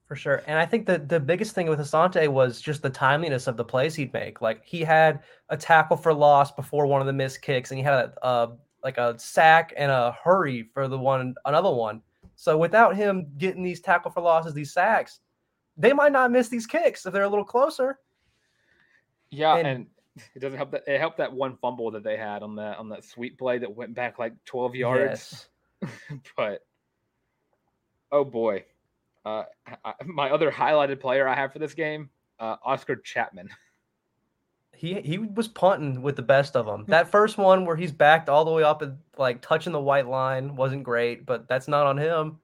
[0.07, 0.41] For sure.
[0.47, 3.63] And I think that the biggest thing with Asante was just the timeliness of the
[3.63, 4.41] plays he'd make.
[4.41, 7.83] Like he had a tackle for loss before one of the missed kicks, and he
[7.83, 8.51] had a, a
[8.83, 12.01] like a sack and a hurry for the one another one.
[12.35, 15.19] So without him getting these tackle for losses, these sacks,
[15.77, 17.99] they might not miss these kicks if they're a little closer.
[19.29, 19.87] Yeah, and, and
[20.35, 22.89] it doesn't help that it helped that one fumble that they had on that on
[22.89, 25.47] that sweet play that went back like 12 yards.
[25.81, 26.21] Yes.
[26.37, 26.65] but
[28.11, 28.65] oh boy.
[29.25, 29.43] Uh,
[30.05, 33.49] my other highlighted player I have for this game, uh, Oscar Chapman.
[34.75, 36.85] He he was punting with the best of them.
[36.87, 40.07] That first one where he's backed all the way up and like touching the white
[40.07, 42.39] line wasn't great, but that's not on him.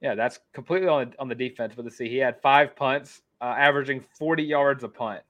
[0.00, 1.74] Yeah, that's completely on on the defense.
[1.76, 5.20] But to see, he had five punts, uh, averaging forty yards a punt,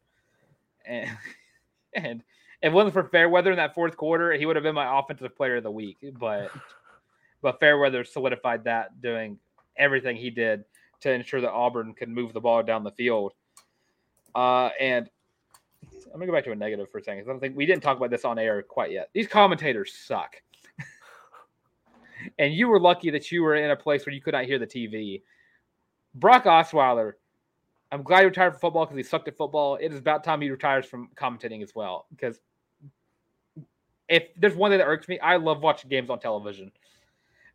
[0.87, 1.11] and
[2.05, 2.23] and
[2.63, 5.37] if it wasn't for Fairweather in that fourth quarter, he would have been my offensive
[5.37, 5.97] player of the week.
[6.19, 6.51] But
[7.43, 9.39] but Fairweather solidified that, doing
[9.77, 10.65] everything he did
[11.01, 13.33] to ensure that Auburn could move the ball down the field.
[14.35, 15.09] Uh, and
[16.07, 17.25] I'm gonna go back to a negative for a second.
[17.25, 19.11] I don't think we didn't talk about this on air quite yet.
[19.13, 20.43] These commentators suck.
[22.39, 24.59] and you were lucky that you were in a place where you could not hear
[24.59, 25.23] the TV.
[26.15, 27.13] Brock Osweiler,
[27.91, 29.77] I'm glad he retired from football because he sucked at football.
[29.77, 32.07] It is about time he retires from commentating as well.
[32.11, 32.41] Because
[34.09, 36.71] if there's one thing that irks me, I love watching games on television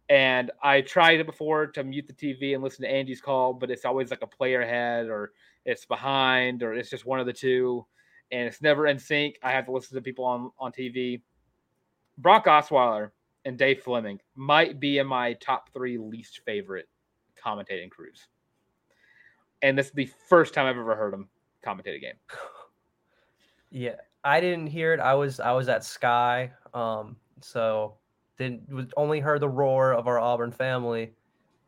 [0.09, 3.69] And I tried it before to mute the TV and listen to Andy's call, but
[3.69, 5.33] it's always like a player ahead or
[5.65, 7.85] it's behind or it's just one of the two.
[8.31, 9.37] And it's never in sync.
[9.43, 11.21] I have to listen to people on, on TV.
[12.17, 13.11] Brock Osweiler
[13.45, 16.87] and Dave Fleming might be in my top three least favorite
[17.43, 18.27] commentating crews.
[19.63, 21.29] And this is the first time I've ever heard them
[21.65, 22.15] commentate a game.
[23.75, 24.99] Yeah, I didn't hear it.
[24.99, 27.95] I was I was at Sky, um, so
[28.37, 31.15] didn't only heard the roar of our Auburn family.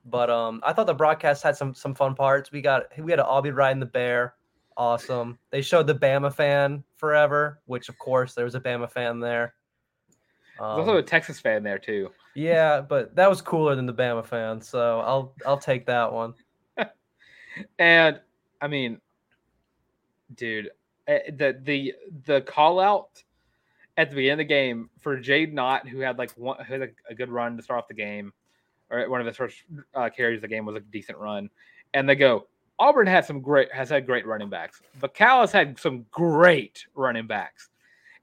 [0.05, 2.51] But um, I thought the broadcast had some some fun parts.
[2.51, 4.35] We got we had an Aubie riding the bear,
[4.77, 5.39] awesome.
[5.49, 9.55] They showed the Bama fan forever, which of course there was a Bama fan there.
[10.59, 12.11] Um, There's also a Texas fan there too.
[12.35, 16.35] Yeah, but that was cooler than the Bama fan, so I'll I'll take that one.
[17.79, 18.19] And
[18.61, 18.99] I mean,
[20.33, 20.71] dude,
[21.07, 21.93] eh, the the
[22.25, 23.23] the call out
[23.97, 26.81] at the beginning of the game for Jaydn Ott, who had like one who had
[26.81, 28.33] a, a good run to start off the game,
[28.89, 29.63] or one of his first
[29.93, 31.49] uh, carries of the game was a decent run,
[31.93, 32.47] and they go.
[32.77, 36.85] Auburn had some great has had great running backs, but Cal has had some great
[36.93, 37.69] running backs,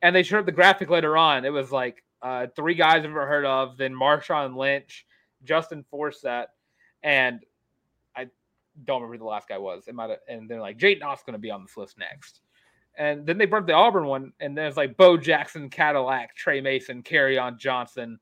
[0.02, 1.46] and they showed up the graphic later on.
[1.46, 5.06] It was like uh, three guys I've ever heard of, then Marshawn Lynch,
[5.42, 6.46] Justin Forsett,
[7.02, 7.40] and
[8.84, 9.84] don't remember who the last guy was.
[9.86, 12.40] It might and they're like Jaydn Ott's going to be on this list next.
[12.96, 17.02] And then they brought the Auburn one, and there's like Bo Jackson, Cadillac, Tre Mason,
[17.02, 18.18] Kerryon Johnson,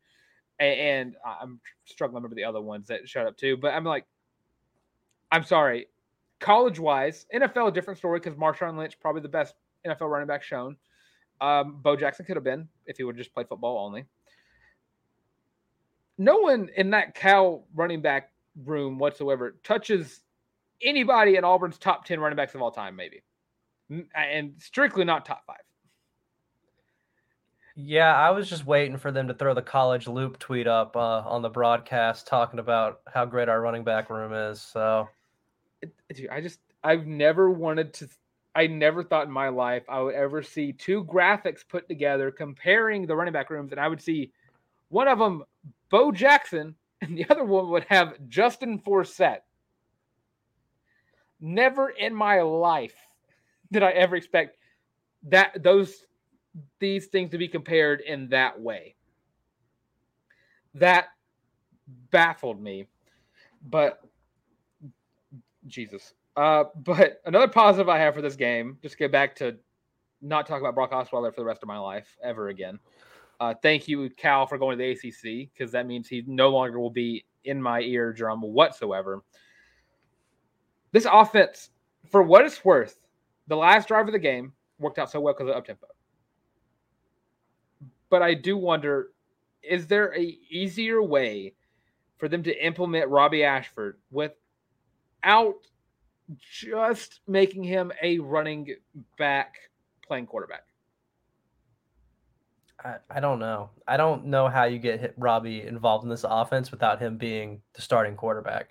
[0.61, 3.57] and, and I'm struggling to remember the other ones that showed up too.
[3.57, 4.07] But I'm like,
[5.33, 5.87] I'm sorry,
[6.39, 9.55] college wise, NFL a different story because Marshawn Lynch probably the best
[9.87, 10.77] NFL running back shown.
[11.41, 14.05] Um, Bo Jackson could have been if he would just play football only.
[16.19, 18.31] No one in that Cal running back
[18.65, 20.21] room whatsoever touches
[20.83, 23.23] anybody in Auburn's top 10 running backs of all time, maybe.
[24.15, 25.57] And strictly not top five.
[27.77, 31.21] Yeah, I was just waiting for them to throw the college loop tweet up uh,
[31.21, 34.61] on the broadcast talking about how great our running back room is.
[34.61, 35.09] So,
[36.15, 38.09] Dude, I just, I've never wanted to
[38.55, 43.07] I never thought in my life I would ever see two graphics put together comparing
[43.07, 44.33] the running back rooms, and I would see
[44.89, 45.45] one of them
[45.89, 49.39] Bo Jackson, and the other one would have Justin Forsett.
[51.41, 52.97] Never in my life
[53.73, 54.57] did I ever expect
[55.25, 56.05] that those
[56.81, 58.95] these things to be compared in that way.
[60.75, 61.07] That
[62.11, 62.87] baffled me.
[63.69, 64.01] But
[65.67, 69.57] Jesus, uh, but another positive I have for this game, just get back to
[70.23, 72.79] not talk about Brock Osweiler for the rest of my life ever again.
[73.39, 76.79] Uh, thank you, Cal, for going to the ACC because that means he no longer
[76.79, 79.23] will be in my eardrum whatsoever.
[80.93, 81.71] This offense,
[82.11, 82.97] for what it's worth,
[83.47, 85.87] the last drive of the game worked out so well because of up tempo.
[88.09, 89.11] But I do wonder,
[89.63, 91.55] is there a easier way
[92.19, 95.57] for them to implement Robby Ashford without
[96.51, 98.75] just making him a running
[99.19, 99.55] back
[100.07, 100.65] playing quarterback?
[102.85, 103.71] I, I don't know.
[103.87, 107.83] I don't know how you get Robby involved in this offense without him being the
[107.83, 108.71] starting quarterback.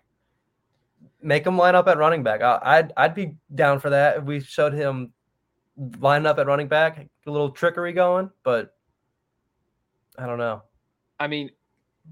[1.22, 2.42] Make him line up at running back.
[2.42, 5.12] I, I'd I'd be down for that if we showed him
[6.00, 8.76] lining up at running back, a little trickery going, but
[10.18, 10.64] I don't know.
[11.20, 11.52] I mean,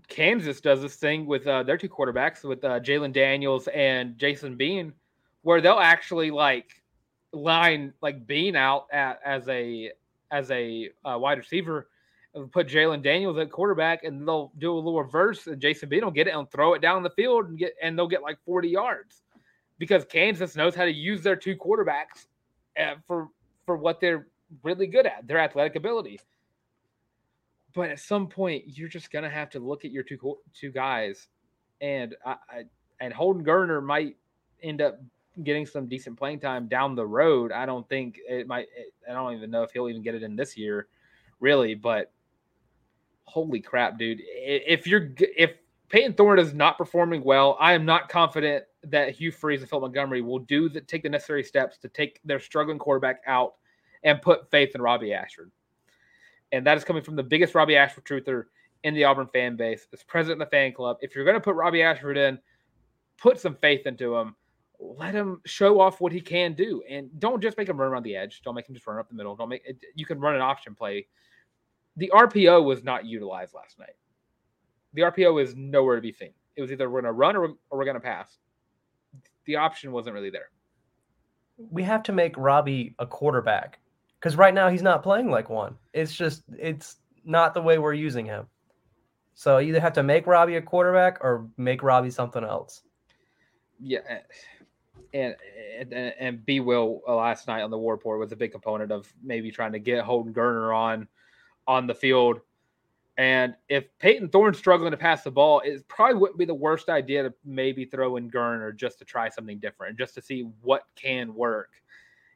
[0.08, 4.56] Kansas does this thing with uh, their two quarterbacks, with uh, Jalon Daniels and Jason
[4.56, 4.94] Bean
[5.48, 6.84] where they'll actually like
[7.32, 9.94] line like Bean out at, as a
[10.30, 11.88] as a uh, wide receiver,
[12.46, 16.12] put Jalon Daniels at quarterback, and they'll do a little reverse, and Jason Bean will
[16.12, 18.70] get it and throw it down the field and get and they'll get like forty
[18.70, 19.22] yards
[19.80, 22.28] because Kansas knows how to use their two quarterbacks
[22.80, 23.30] uh, for
[23.66, 24.28] for what they're
[24.64, 26.20] really good at, their athletic ability.
[27.74, 31.28] But at some point, you're just gonna have to look at your two two guys,
[31.82, 32.64] and I, I
[33.00, 34.18] and Holden Geriner might
[34.64, 35.00] end up
[35.44, 37.52] getting some decent playing time down the road.
[37.52, 38.68] I don't think it might.
[39.08, 40.88] I don't even know if he'll even get it in this year,
[41.40, 41.76] really.
[41.76, 42.12] But
[43.28, 44.22] holy crap, dude!
[44.24, 45.52] If you're if
[45.90, 49.80] Payton Thorne is not performing well, I am not confident that Hugh Freeze and Phil
[49.80, 53.56] Montgomery will do the take the necessary steps to take their struggling quarterback out
[54.04, 55.52] and put faith in Robby Ashford.
[56.52, 58.46] And that is coming from the biggest Robby Ashford truther
[58.84, 60.98] in the Auburn fan base, as president of the fan club.
[61.02, 62.40] If you're going to put Robby Ashford in,
[63.18, 64.36] put some faith into him
[64.80, 68.04] let him show off what he can do, and don't just make him run around
[68.04, 68.42] the edge.
[68.44, 69.36] Don't make him just run up the middle.
[69.36, 71.08] Don't make it, you can run an option play.
[71.98, 73.96] The RPO was not utilized last night.
[74.94, 76.32] The RPO is nowhere to be seen.
[76.56, 78.38] It was either we're going to run or, or we're going to pass.
[79.46, 80.50] The option wasn't really there.
[81.58, 83.80] We have to make Robby a quarterback
[84.20, 85.76] because right now he's not playing like one.
[85.94, 88.46] It's just it's not the way we're using him.
[89.34, 92.84] So either have to make Robby a quarterback or make Robby something else.
[93.80, 94.00] Yeah,
[95.14, 95.36] and
[95.80, 98.92] and, and B Will uh, last night on the War Report was a big component
[98.92, 101.08] of maybe trying to get Holden Geriner on
[101.68, 102.40] on the field.
[103.18, 106.88] And if Payton Thorne's struggling to pass the ball, it probably wouldn't be the worst
[106.88, 110.84] idea to maybe throw in Geriner just to try something different, just to see what
[110.96, 111.82] can work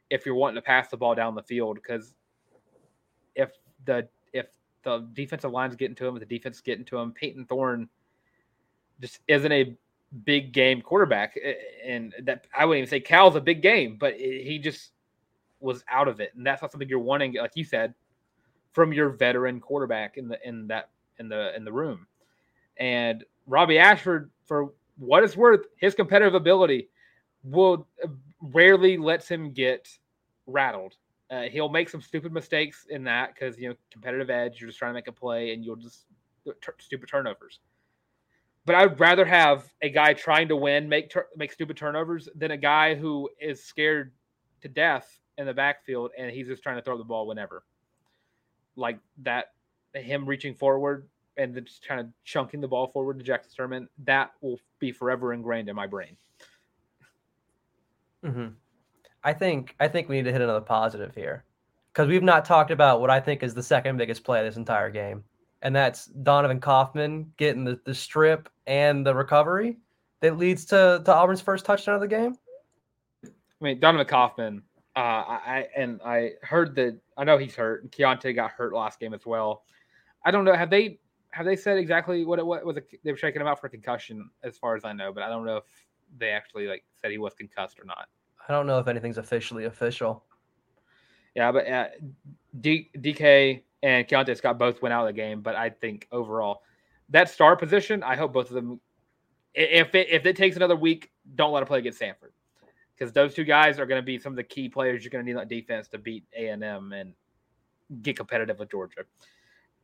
[0.09, 1.75] if you're wanting to pass the ball down the field.
[1.75, 2.15] Because
[3.36, 3.51] if
[3.86, 4.47] the if
[4.84, 7.88] the defensive line's getting to him, if the defense getting to him, Payton Thorne
[8.99, 9.75] just isn't a
[10.25, 11.38] big game quarterback.
[11.86, 14.93] And that I wouldn't even say Cal's a big game, but he just
[15.59, 16.34] was out of it.
[16.36, 17.93] And that's not something you're wanting, like you said,
[18.72, 22.07] from your veteran quarterback in the in that in the in the room.
[22.78, 26.89] And Robby Ashford, for what it's worth, his competitive ability
[27.43, 28.07] will uh,
[28.41, 29.88] rarely lets him get
[30.47, 30.95] rattled.
[31.30, 34.59] Uh, he'll make some stupid mistakes in that because you know competitive edge.
[34.59, 36.05] You're just trying to make a play, and you'll just
[36.45, 37.59] t- stupid turnovers.
[38.65, 42.51] But I'd rather have a guy trying to win make tur- make stupid turnovers than
[42.51, 44.11] a guy who is scared
[44.61, 47.63] to death in the backfield and he's just trying to throw the ball whenever
[48.82, 49.53] like that,
[49.93, 51.07] him reaching forward
[51.38, 55.34] and just kind of chunking the ball forward to Jackson Sturman, that will be forever
[55.34, 56.17] ingrained in my brain.
[58.25, 58.47] Mm-hmm.
[59.23, 61.43] I think I think we need to hit another positive here
[61.93, 64.57] because we've not talked about what I think is the second biggest play of this
[64.57, 65.23] entire game,
[65.61, 69.77] and that's Donovan Kaufman getting the, the strip and the recovery
[70.21, 72.36] that leads to, to Auburn's first touchdown of the game.
[73.25, 73.29] I
[73.63, 74.63] mean, Donovan Kaufman
[74.95, 77.91] uh, I and I heard that I know he's hurt.
[77.91, 79.63] Keionte got hurt last game as well.
[80.25, 80.53] I don't know.
[80.53, 80.99] Have they
[81.31, 82.77] have they said exactly what it what was?
[82.77, 85.29] It, they were shaking him out for concussion, as far as I know, but I
[85.29, 85.63] don't know if
[86.17, 88.07] they actually like said he was concussed or not.
[88.47, 90.25] I don't know if anything's officially official.
[91.35, 91.87] Yeah, but uh,
[92.59, 96.63] D, DK and Keionte Scott both went out of the game, but I think overall
[97.09, 98.81] that star position, I hope both of them.
[99.53, 102.31] If it if it takes another week, don't let him play against Samford
[103.01, 105.25] because those two guys are going to be some of the key players you're going
[105.25, 107.13] to need on defense to beat A and M and
[108.03, 109.01] get competitive with Georgia.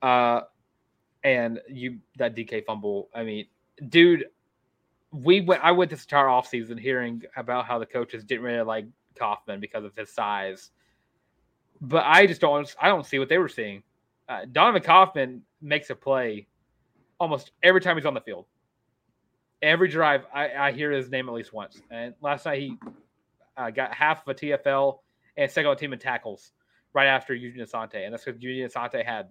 [0.04, 0.42] Uh,
[1.24, 3.48] and you that DK fumble, I mean,
[3.90, 4.26] dude,
[5.12, 5.64] we went.
[5.64, 9.84] I went this entire offseason hearing about how the coaches didn't really like Kaufman because
[9.84, 10.70] of his size,
[11.82, 12.72] but I just don't.
[12.80, 13.82] I don't see what they were seeing.
[14.30, 16.46] Uh, Donovan Kaufman makes a play
[17.20, 18.46] almost every time he's on the field.
[19.64, 21.82] Every drive, I, I hear his name at least once.
[21.90, 22.78] And last night he
[23.58, 25.00] uh, got half of a TFL
[25.36, 26.52] and second on team in tackles
[26.94, 28.04] right after Eugene Asante.
[28.04, 29.30] And that's because Eugene Asante had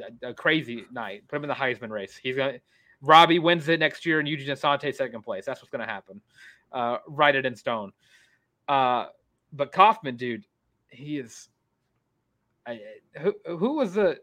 [0.00, 1.26] a, a, crazy night.
[1.28, 2.18] Put him in the Heisman race.
[2.20, 2.60] He's going to,
[3.02, 5.44] Robby wins it next year and Eugene Asante second place.
[5.44, 6.20] That's what's going to happen.
[6.72, 7.92] Uh, write it in stone.
[8.68, 9.06] Uh,
[9.52, 10.44] but Kaufman, dude,
[10.88, 11.48] he is.
[12.66, 12.80] I,
[13.18, 14.20] who, who was the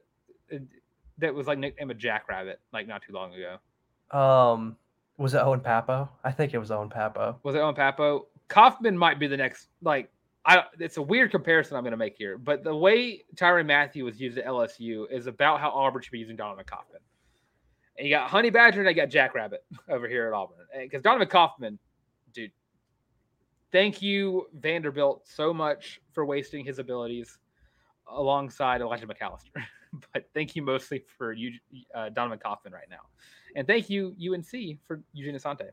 [1.17, 4.17] that was like nicknamed a Jackrabbit like not too long ago?
[4.17, 4.77] Um,
[5.17, 6.07] was it Owen Pappoe?
[6.23, 7.37] I think it was Owen Pappoe.
[7.43, 8.27] Was it Owen Pappoe?
[8.47, 9.69] Kaufman might be the next.
[9.81, 10.09] Like,
[10.45, 14.05] I it's a weird comparison I'm going to make here, but the way Tyrann Mathieu
[14.05, 17.01] was used at LSU is about how Auburn should be using Donovan Kaufman.
[17.97, 20.57] And you got Honey Badger and I got Jackrabbit over here at Auburn.
[20.79, 21.77] Because Donovan Kaufman,
[22.33, 22.51] dude,
[23.71, 27.39] thank you Vanderbilt so much for wasting his abilities
[28.07, 29.63] alongside Elijah McAllister.
[30.13, 31.51] but thank you mostly for you,
[31.93, 33.01] uh, Donovan Kaufman right now,
[33.55, 35.69] and thank you UNC for Eugene Asante.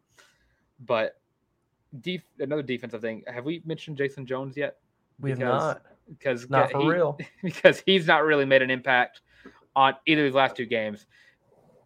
[0.81, 1.20] But
[2.01, 3.22] def- another defensive thing.
[3.26, 4.78] Have we mentioned Jayson Jones yet?
[5.20, 5.82] We have not.
[6.09, 7.18] Because not for he, real.
[7.42, 9.22] Because he's not really made an impact
[9.74, 11.07] on either of his last two games.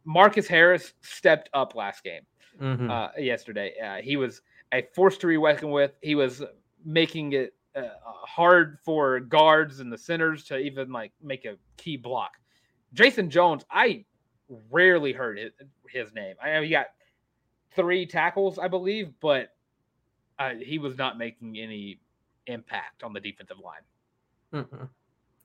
[0.04, 2.22] Marcus Harris stepped up last game,
[2.61, 2.90] mm-hmm.
[2.90, 3.74] uh, yesterday.
[3.82, 4.42] Uh, he was
[4.72, 5.92] a force to be reckoned with.
[6.02, 6.42] He was
[6.84, 11.96] making it uh, hard for guards and the centers to even like make a key
[11.96, 12.32] block.
[12.94, 14.04] Jayson Jones, I
[14.70, 15.52] rarely heard his,
[15.90, 16.36] his name.
[16.42, 16.86] I know he got
[17.76, 19.50] three tackles, I believe, but
[20.39, 22.01] uh, he was not making any
[22.47, 24.62] impact on the defensive line.
[24.64, 24.84] Mm-hmm.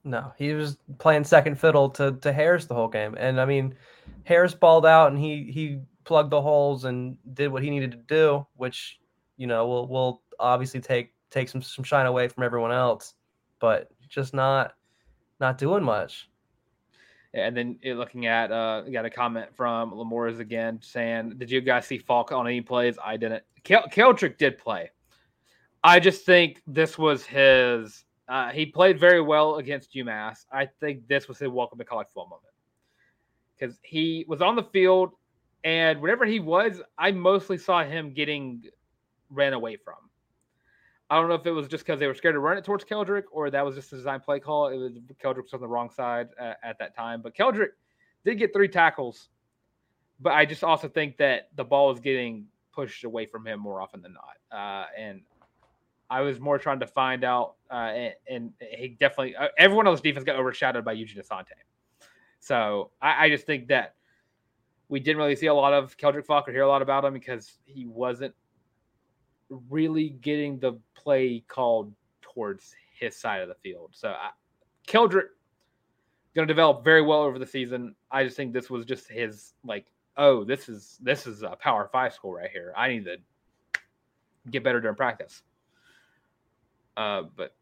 [0.06, 3.76] No, he was playing second fiddle to to Harris the whole game, and I mean,
[4.26, 7.98] Harris balled out and he he plugged the holes and did what he needed to
[7.98, 9.00] do, which
[9.38, 13.14] you know will will obviously take take some some shine away from everyone else,
[13.60, 14.74] but just not
[15.40, 16.30] not doing much.
[17.36, 21.88] And then looking at, uh, got a comment from Lamores again saying, "Did you guys
[21.88, 23.00] see Faulk on any plays?
[23.04, 23.44] I didn't.
[23.64, 24.90] Kel- Keldric did play.
[25.84, 28.06] I just think this was his.
[28.28, 30.46] Uh, he played very well against UMass.
[30.52, 32.54] I think this was his welcome to college football moment
[33.58, 35.12] because he was on the field,
[35.64, 38.64] and whenever he was, I mostly saw him getting
[39.30, 39.96] ran away from.
[41.10, 42.86] I don't know if it was just because they were scared to run it towards
[42.86, 44.70] Keldric or that was just a design play call.
[44.70, 44.94] It was
[45.24, 47.22] Keldric was on the wrong side at, at that time.
[47.22, 47.70] But Keldric
[48.26, 49.30] did get three tackles,
[50.20, 53.82] but I just also think that the ball is getting pushed away from him more
[53.82, 54.58] often than not.
[54.58, 55.22] Uh, and
[56.10, 59.94] I was more trying to find out, uh, and, and, he definitely uh, everyone on
[59.94, 61.54] this defense got overshadowed by Eugene Asante.
[62.40, 63.96] So I, I, just think that
[64.90, 67.14] we didn't really see a lot of Keldric Faulk or hear a lot about him
[67.14, 68.36] because he wasn't
[69.70, 73.92] really getting the play called towards his side of the field.
[73.94, 74.32] So I,
[74.88, 75.28] Keldric
[76.36, 77.96] going to develop very well over the season.
[78.12, 79.86] I just think this was just his like,
[80.18, 82.74] oh, this is this is a Power Five school right here.
[82.76, 83.18] I need to
[84.50, 85.42] get better during practice.
[86.96, 87.56] Uh, but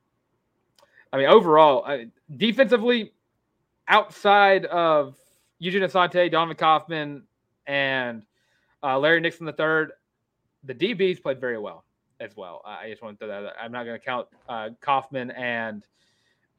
[1.14, 3.14] I mean, overall, I, defensively,
[3.88, 5.18] outside of
[5.60, 7.24] Eugene Asante, Donovan Kaufman,
[7.68, 8.24] and
[8.84, 9.92] uh, Larry Nixon the third,
[10.64, 11.86] the DBs played very well
[12.20, 12.62] as well.
[12.66, 13.54] I just want to throw that.
[13.62, 15.86] I'm not going to count uh, Kaufman and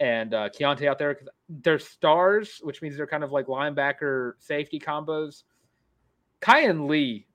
[0.00, 4.32] and uh, Keionte out there because they're stars, which means they're kind of like linebacker
[4.40, 5.44] safety combos.
[6.42, 7.26] Kayin Lee,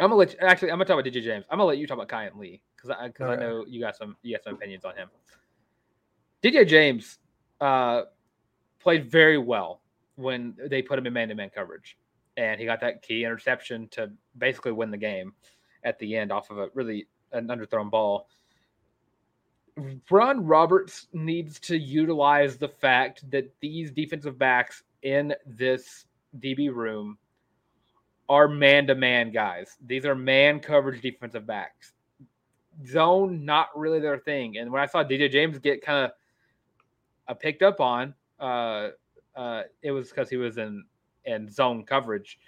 [0.00, 1.44] I'm gonna let you, actually I'm gonna talk about DJ James.
[1.48, 3.96] I'm gonna let you talk about Kayin Lee because I because I know you got
[3.96, 5.08] some you got some opinions on him.
[6.42, 7.18] DJ James
[7.60, 8.02] uh,
[8.80, 9.80] played very well
[10.16, 11.96] when they put him in man-to-man coverage,
[12.36, 15.32] and he got that key interception to basically win the game
[15.84, 18.28] at the end off of a really an underthrown ball.
[20.10, 26.06] Ron Roberts needs to utilize the fact that these defensive backs in this
[26.38, 27.18] DB room
[28.28, 29.76] are man to man guys.
[29.86, 31.92] These are man coverage defensive backs
[32.86, 34.58] zone not really their thing.
[34.58, 36.10] And when I saw DJ James get kind of
[37.28, 38.90] uh, picked up on, uh,
[39.36, 40.84] uh, it was because he was in
[41.24, 42.38] in zone coverage,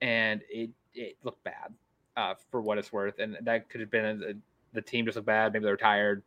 [0.00, 1.72] and it it looked bad
[2.16, 3.18] uh, for what it's worth.
[3.18, 4.34] And that could have been a, a,
[4.72, 5.52] the team just looked bad.
[5.52, 6.22] Maybe they're tired.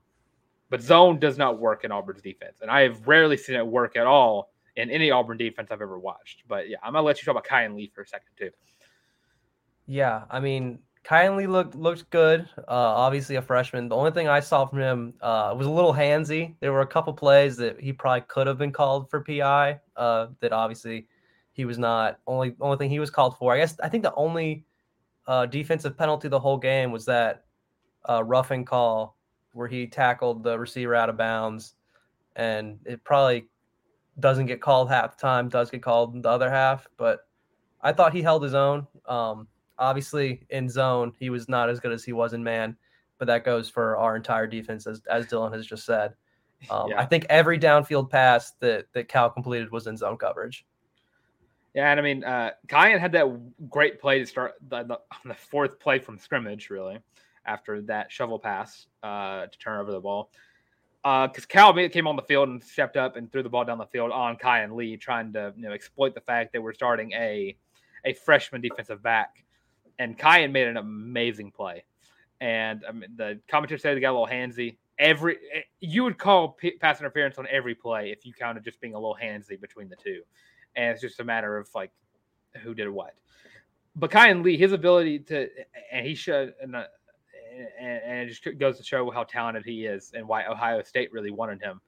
[0.70, 3.96] But zone does not work in Auburn's defense, and I have rarely seen it work
[3.96, 6.44] at all in any Auburn defense I've ever watched.
[6.48, 8.52] But yeah, I'm gonna let you talk about Kayin Lee for a second too.
[9.88, 12.42] Yeah, I mean, Kayin Lee looked looked good.
[12.58, 13.88] Uh, obviously a freshman.
[13.88, 16.56] The only thing I saw from him uh, was a little handsy.
[16.60, 19.80] There were a couple plays that he probably could have been called for PI.
[19.96, 21.08] Uh, that obviously
[21.54, 22.20] he was not.
[22.28, 23.54] Only only thing he was called for.
[23.54, 24.66] I guess I think the only
[25.28, 27.46] uh, defensive penalty the whole game was that
[28.10, 29.18] uh, roughing call
[29.54, 31.76] where he tackled the receiver out of bounds,
[32.36, 33.48] and it probably
[34.20, 35.48] doesn't get called half the time.
[35.48, 37.22] Does get called the other half, but
[37.82, 38.86] I thought he held his own.
[39.06, 39.48] Um,
[39.80, 42.76] Obviously, in zone, he was not as good as he was in man,
[43.18, 46.14] but that goes for our entire defense, as, as Dylan has just said.
[46.72, 47.00] Um, yeah.
[47.00, 50.66] I think every downfield pass that, that Cal completed was in zone coverage.
[51.76, 53.28] Yeah, and I mean, uh, Kayin had that
[53.70, 56.98] great play to start the, the, the fourth play from scrimmage, really,
[57.46, 60.32] after that shovel pass uh, to turn over the ball.
[61.04, 63.78] Because uh, Cal came on the field and stepped up and threw the ball down
[63.78, 67.12] the field on Kayin Lee, trying to you know exploit the fact that we're starting
[67.12, 67.56] a
[68.06, 69.44] a freshman defensive back
[70.00, 71.84] and Kayin made an amazing play.
[72.40, 74.78] And I mean, the commentator said he got a little handsy.
[75.00, 78.80] Every eh, you would call p- pass interference on every play if you counted just
[78.80, 80.22] being a little handsy between the two,
[80.76, 81.92] and it's just a matter of like
[82.62, 83.14] who did what.
[83.96, 85.50] But Kayin Lee, his ability to,
[85.92, 86.84] and he should, and, uh,
[87.80, 91.12] and, and it just goes to show how talented he is and why Ohio State
[91.12, 91.82] really wanted him.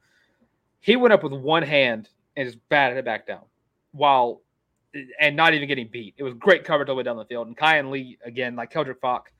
[0.80, 3.43] He went up with one hand and just batted it back down,
[3.91, 4.41] while
[5.20, 6.16] and not even getting beat.
[6.18, 7.48] It was great coverage all the way down the field.
[7.48, 9.32] And Kayin Lee, again, like Keldric Faulk,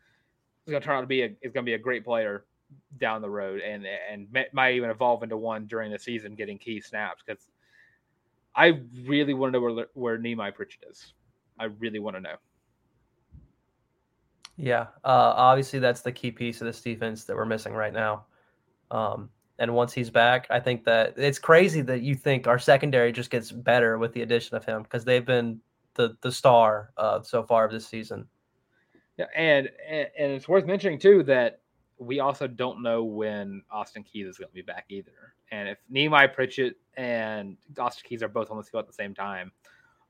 [0.66, 2.46] is going to turn out to be a, is going to be a great player
[3.00, 6.80] down the road and and might even evolve into one during the season getting key
[6.80, 7.50] snaps because
[8.56, 11.14] I really want to know where, where Nehemiah Pritchett is.
[11.58, 12.36] I really want to know.
[14.58, 18.26] Yeah, uh, obviously that's the key piece of this defense that we're missing right now.
[18.92, 19.30] Um,
[19.60, 23.30] and once he's back, I think that it's crazy that you think our secondary just
[23.30, 25.60] gets better with the addition of him because they've been
[25.96, 28.26] the the star uh, so far of this season.
[29.18, 31.60] Yeah, and, and and it's worth mentioning too that
[31.98, 35.36] we also don't know when Austin Keys is going to be back either.
[35.52, 39.14] And if Nehemiah Pritchett and Austin Keys are both on the field at the same
[39.14, 39.52] time,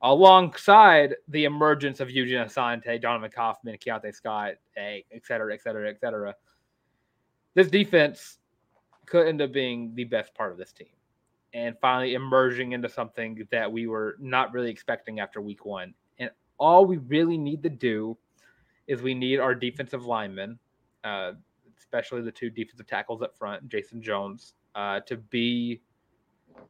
[0.04, 6.00] alongside the emergence of Eugene Asante, Donovan Kaufman, Keionte Scott, et cetera, et cetera, et
[6.00, 6.36] cetera,
[7.56, 8.38] this defense
[9.10, 10.88] could end up being the best part of this team
[11.53, 15.93] and finally emerging into something that we were not really expecting after week one.
[16.20, 16.30] And
[16.60, 18.18] all we really need to do
[18.88, 20.60] is we need our defensive linemen,
[21.03, 21.34] uh,
[21.78, 25.82] especially the two defensive tackles up front, Jayson Jones, uh, to be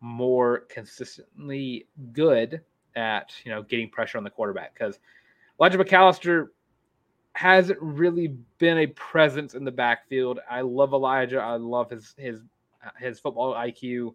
[0.01, 2.61] more consistently good
[2.95, 4.99] at you know getting pressure on the quarterback because
[5.59, 6.47] Elijah McAllister
[7.39, 10.41] hasn't really been a presence in the backfield.
[10.51, 11.39] I love Elijah.
[11.39, 12.41] I love his his
[12.99, 14.13] his football IQ.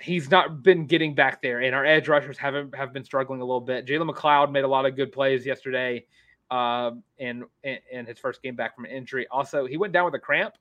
[0.00, 3.44] he's not been getting back there, and our edge rushers haven't have been struggling a
[3.44, 3.86] little bit.
[3.86, 6.04] Jalen McLeod made a lot of good plays yesterday,
[6.50, 9.28] uh, in, in his first game back from injury.
[9.30, 10.54] Also, he went down with a cramp,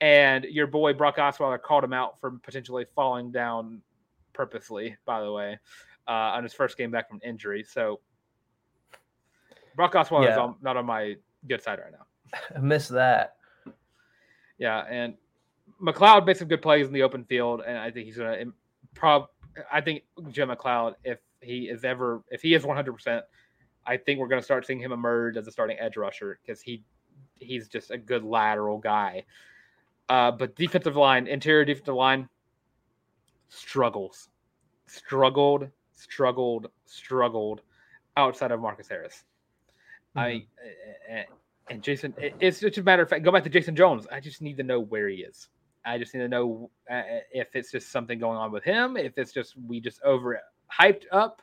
[0.00, 3.82] and your boy Brock Osweiler called him out for potentially falling down
[4.34, 4.96] purposely.
[5.04, 5.58] By the way,
[6.06, 7.98] uh, on his first game back from injury, so
[9.76, 10.52] Brock Osweiler is Yeah.
[10.62, 11.16] not on my
[11.46, 12.06] good side right now.
[12.56, 13.36] I missed that.
[14.58, 15.14] Yeah, and
[15.80, 18.44] McLeod made some good plays in the open field, and I think he's gonna
[18.94, 19.28] prob.
[19.70, 23.24] I think Jim McLeod, if he is ever, if he is one hundred percent,
[23.86, 26.82] I think we're gonna start seeing him emerge as a starting edge rusher because he
[27.38, 29.24] he's just a good lateral guy.
[30.08, 32.28] Uh, but defensive line, interior defensive line,
[33.48, 34.30] struggles,
[34.86, 37.60] struggled, struggled, struggled
[38.16, 39.24] outside of Marcus Harris.
[40.16, 41.24] I mean, eh, eh,
[41.68, 43.24] and Jason, it's just a matter of fact.
[43.24, 44.06] Go back to Jayson Jones.
[44.10, 45.48] I just need to know where he is.
[45.84, 47.02] I just need to know uh,
[47.32, 50.40] if it's just something going on with him, if it's just we just over
[50.72, 51.42] hyped up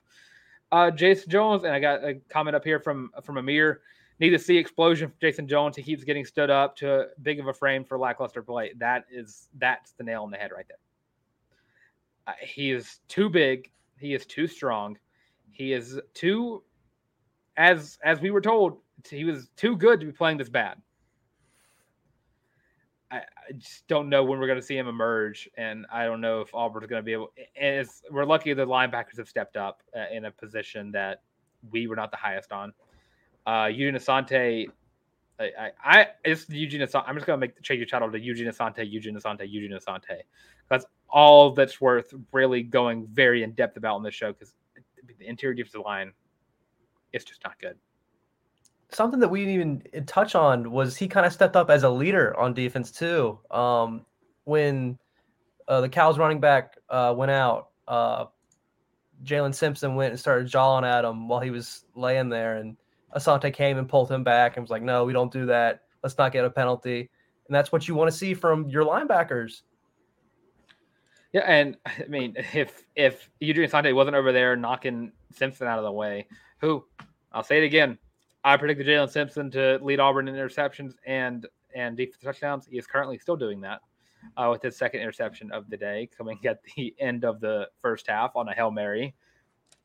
[0.71, 1.63] uh, Jayson Jones.
[1.63, 3.81] And I got a comment up here from from Amir.
[4.19, 5.75] Need to see explosion from Jayson Jones.
[5.75, 8.73] He keeps getting stood up to big of a frame for lackluster play.
[8.77, 10.77] That is that's the nail on the head right there.
[12.27, 13.71] Uh, he is too big.
[13.99, 14.97] He is too strong.
[15.51, 16.63] He is too,
[17.57, 18.77] as as we were told,
[19.09, 20.77] he was too good to be playing this bad.
[23.11, 26.21] I, I just don't know when we're going to see him emerge, and I don't
[26.21, 27.31] know if Auburn's going to be able.
[27.59, 31.21] And we're lucky the linebackers have stepped up uh, in a position that
[31.71, 32.73] we were not the highest on.
[33.45, 34.67] Uh, Eugene Asante,
[35.39, 37.03] I, I, I it's Eugene Asante.
[37.07, 40.21] I'm just going to make change your title to Eugene Asante, Eugene Asante, Eugene Asante.
[40.69, 44.55] That's all that's worth really going very in depth about in this show because
[45.19, 46.13] the interior defensive line
[47.13, 47.77] is just not good.
[48.91, 51.89] something that we didn't even touch on was he kind of stepped up as a
[51.89, 53.39] leader on defense too.
[53.51, 54.05] Um,
[54.45, 54.97] when
[55.67, 58.25] uh, the Cows running back uh, went out, uh,
[59.23, 62.75] Jaylin Simpson went and started jawing at him while he was laying there, and
[63.15, 65.83] Asante came and pulled him back and was like, "No, we don't do that.
[66.03, 67.09] Let's not get a penalty."
[67.47, 69.61] And that's what you want to see from your linebackers.
[71.31, 75.85] Yeah, and I mean, if if Adrian Asante wasn't over there knocking Simpson out of
[75.85, 76.27] the way,
[76.63, 76.85] who
[77.33, 77.97] I'll say it again,
[78.43, 81.45] I predicted Jaylin Simpson to lead Auburn in interceptions and
[81.75, 82.65] and defensive touchdowns.
[82.65, 83.81] He is currently still doing that
[84.37, 88.07] uh, with his second interception of the day, coming at the end of the first
[88.07, 89.13] half on a hail mary.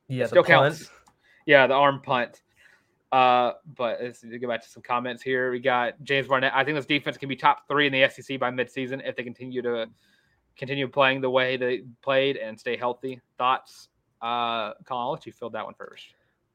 [0.06, 0.76] Yeah, still punt.
[0.76, 0.90] counts.
[1.46, 2.42] Yeah, the arm punt.
[3.10, 5.50] Uh, but let's go back to some comments here.
[5.50, 6.52] We got James Barnett.
[6.54, 9.22] I think this defense can be top three in the SEC by midseason if they
[9.22, 9.86] continue to
[10.56, 13.20] continue playing the way they played and stay healthy.
[13.38, 13.88] Thoughts?
[14.20, 16.04] Uh, Colin, I'll let you fill that one first.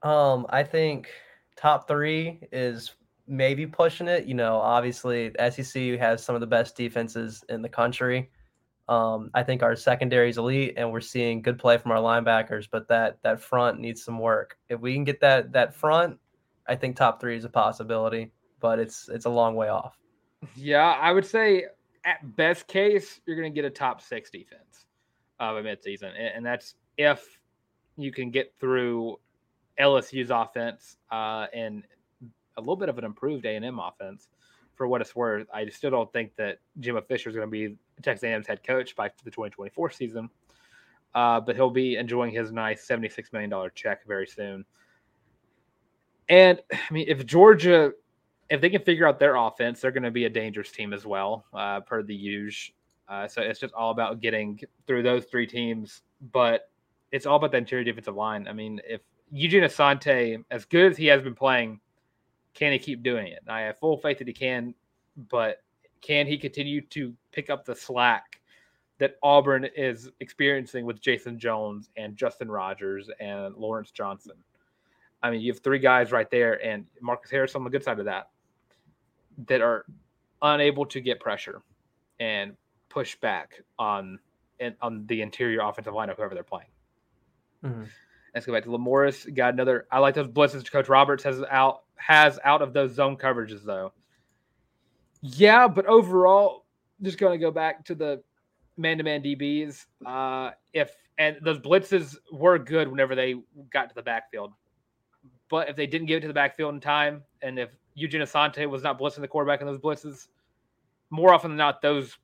[0.04, 1.10] Um, I think
[1.56, 2.96] top three is
[3.28, 4.26] maybe pushing it.
[4.26, 8.30] You know, obviously SEC has some of the best defenses in the country.
[8.90, 12.68] Um, I think our secondary is elite, and we're seeing good play from our linebackers.
[12.70, 14.58] But that that front needs some work.
[14.68, 16.20] If we can get that that front,
[16.68, 18.32] I think top three is a possibility.
[18.60, 19.98] But it's it's a long way off.
[20.56, 21.66] Yeah, I would say
[22.04, 24.86] at best case, you're going to get a top six defense
[25.40, 27.40] of a midseason, and that's if
[27.96, 29.18] you can get through
[29.80, 31.84] LSU's offense uh, and
[32.58, 34.28] a little bit of an improved A and M offense.
[34.76, 37.76] For what it's worth, I still don't think that Jimmy Fisher is going to be
[38.02, 40.32] Texas A&M's head coach by the 2024 season,
[41.14, 44.66] uh, but he'll be enjoying his nice 76 million dollar check very soon.
[46.28, 47.92] And I mean, if Georgia
[48.50, 51.06] if they can figure out their offense, they're going to be a dangerous team as
[51.06, 52.76] well, uh, per the usual.
[53.10, 56.70] Uh, so it's just all about getting through those three teams, but
[57.12, 58.48] it's all about the interior defensive line.
[58.48, 59.02] I mean, if
[59.36, 61.80] Eugene Asante, as good as he has been playing,
[62.54, 63.40] can he keep doing it?
[63.48, 64.76] I have full faith that he can,
[65.30, 65.64] but
[66.02, 68.40] can he continue to pick up the slack
[69.00, 74.36] that Auburn is experiencing with Jayson Jones and Justin Rogers and Lawrence Johnson?
[75.24, 77.98] I mean, you have three guys right there, and Marcus Harris on the good side
[77.98, 78.30] of that,
[79.48, 79.86] that are
[80.44, 81.64] unable to get pressure
[82.20, 82.56] and
[82.90, 84.20] push back on
[84.82, 86.70] on the interior offensive line of whoever they're playing.
[87.64, 87.90] Mhm.
[88.34, 89.34] Let's go back to Lamorris.
[89.34, 89.88] Got another.
[89.92, 90.70] I like those blitzes.
[90.70, 93.94] Coach Roberts has out has out of those zone coverages though.
[95.22, 96.66] Yeah, but overall,
[97.02, 98.22] just going to go back to the
[98.76, 99.86] man-to-man DBs.
[100.06, 103.36] Uh, if and those blitzes were good whenever they
[103.72, 104.52] got to the backfield,
[105.50, 108.68] but if they didn't give it to the backfield in time, and if Eugene Asante
[108.68, 110.28] was not blitzing the quarterback in those blitzes,
[111.12, 112.18] more often than not, those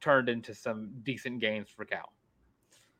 [0.00, 2.12] turned into some decent games for Cal.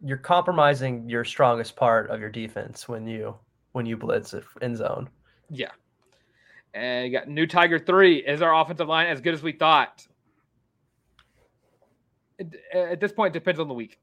[0.05, 3.37] You're compromising your strongest part of your defense when you
[3.73, 5.09] when you blitz in zone.
[5.51, 5.71] Yeah.
[6.75, 8.19] And you got new Tiger three.
[8.19, 10.07] Is our offensive line as good as we thought?
[12.73, 13.99] At this point, it depends on the week.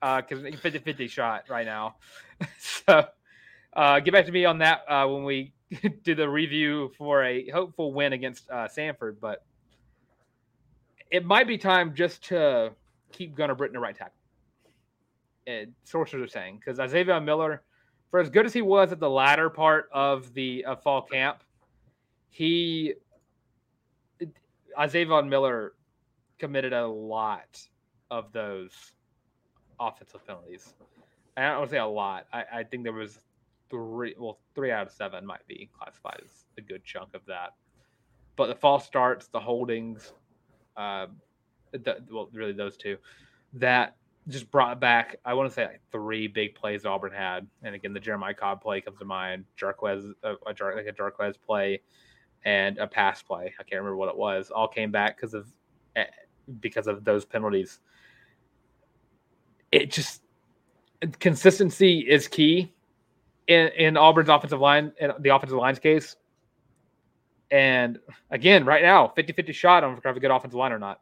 [0.00, 1.96] because 50 50 shot right now.
[2.58, 3.06] so
[3.72, 5.52] uh, get back to me on that uh, when we
[6.02, 9.16] do the review for a hopeful win against uh, Samford.
[9.20, 9.44] But
[11.10, 12.72] it might be time just to
[13.12, 14.14] keep Gunnar Britton at right tackle.
[15.46, 17.62] And sources are saying because Izavion Miller,
[18.10, 21.42] for as good as he was at the latter part of the uh, fall camp,
[22.30, 22.94] he
[24.78, 25.74] Izavion Miller
[26.38, 27.60] committed a lot
[28.10, 28.72] of those
[29.78, 30.74] offensive penalties.
[31.36, 32.26] I don't want to say a lot.
[32.32, 33.18] I, I think there was
[33.70, 37.50] three, well, three out of seven might be classified as a good chunk of that.
[38.36, 40.12] But the false starts, the holdings,
[40.76, 41.06] uh,
[41.72, 42.96] the, well, really those two,
[43.54, 43.96] that
[44.28, 47.46] just brought back, I want to say like three big plays Auburn had.
[47.62, 51.34] And again, the Jeremiah Cobb play comes to mind, Jarquez, a, a, like a Jarquez
[51.44, 51.80] play,
[52.44, 53.52] and a pass play.
[53.58, 54.50] I can't remember what it was.
[54.50, 55.52] All came back because of
[55.96, 56.04] eh,
[56.60, 57.80] because of those penalties.
[59.72, 60.22] It just
[61.18, 62.72] consistency is key
[63.46, 66.16] in, in Auburn's offensive line, in the offensive line's case.
[67.50, 67.98] And
[68.30, 70.78] again, right now, 50 50 shot on if we have a good offensive line or
[70.78, 71.00] not.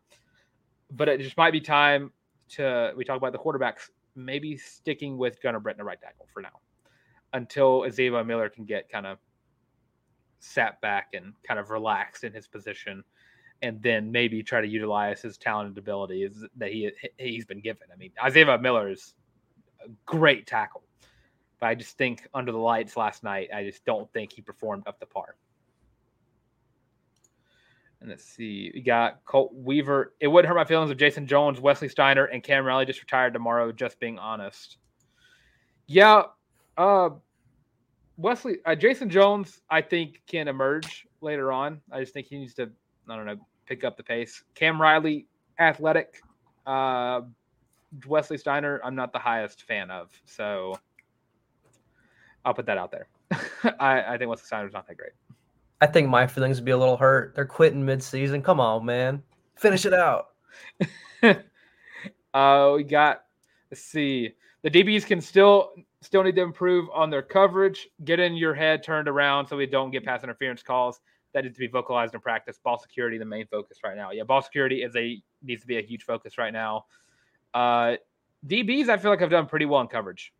[0.90, 2.10] But it just might be time
[2.52, 6.42] to, we talk about the quarterbacks, maybe sticking with Gunnar Britton at right tackle for
[6.42, 6.60] now
[7.32, 9.18] until Izavion Miller can get kind of
[10.38, 13.02] sat back and kind of relaxed in his position
[13.62, 17.86] and then maybe try to utilize his talented abilities that he he's been given.
[17.92, 19.14] I mean, Izavion Miller is
[19.84, 20.82] a great tackle,
[21.60, 24.82] but I just think under the lights last night, I just don't think he performed
[24.86, 25.36] up to par.
[28.02, 30.14] And let's see, we got Colt Weaver.
[30.18, 33.32] It wouldn't hurt my feelings if Jayson Jones, Wesley Steiner, and Cam Riley just retired
[33.32, 33.70] tomorrow.
[33.70, 34.78] Just being honest.
[35.86, 36.22] Yeah,
[36.76, 37.10] uh,
[38.16, 41.80] Wesley, uh, Jayson Jones, I think can emerge later on.
[41.92, 42.70] I just think he needs to,
[43.08, 44.42] I don't know, pick up the pace.
[44.56, 45.28] Cam Riley,
[45.60, 46.20] athletic.
[46.66, 47.20] Uh,
[48.06, 50.10] Wesley Steiner, I'm not the highest fan of.
[50.24, 50.76] So
[52.44, 53.06] I'll put that out there.
[53.78, 55.12] I, I think Wesley Steiner's not that great.
[55.82, 57.34] I think my feelings would be a little hurt.
[57.34, 58.40] They're quitting mid-season.
[58.40, 59.20] Come on, man.
[59.56, 60.28] Finish it out.
[62.34, 63.24] uh, we got,
[63.68, 64.30] let's see.
[64.62, 67.88] The DBs can still still need to improve on their coverage.
[68.04, 71.00] Get in your head turned around so we don't get pass interference calls
[71.34, 72.60] that needs to be vocalized in practice.
[72.62, 74.12] Ball security, the main focus right now.
[74.12, 76.84] Yeah, ball security is a needs to be a huge focus right now.
[77.54, 77.96] Uh,
[78.46, 80.32] DBs, I feel like I've done pretty well in coverage.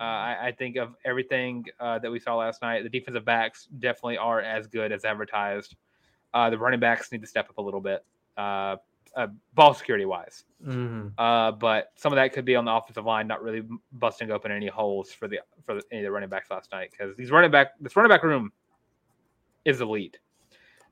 [0.00, 2.82] Uh, I, I, think of everything uh, that we saw last night.
[2.82, 5.76] The defensive backs definitely are as good as advertised.
[6.34, 8.04] Uh, the running backs need to step up a little bit,
[8.36, 8.76] uh,
[9.16, 10.44] uh, ball security wise.
[10.64, 11.08] Mm-hmm.
[11.18, 14.52] Uh, but some of that could be on the offensive line, not really busting open
[14.52, 17.30] any holes for the for the, any of the running backs last night because these
[17.30, 18.52] running back this running back room
[19.64, 20.18] is elite.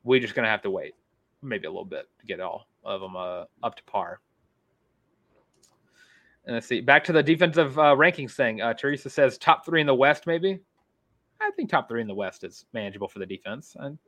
[0.03, 0.95] We're just gonna have to wait,
[1.43, 4.21] maybe a little bit to get all of them uh, up to par.
[6.47, 8.61] And let's see, back to the defensive uh, rankings thing.
[8.61, 10.61] Uh, Teresa says top three in the West, maybe.
[11.41, 13.77] I think top three in the West is manageable for the defense.
[13.79, 13.99] And...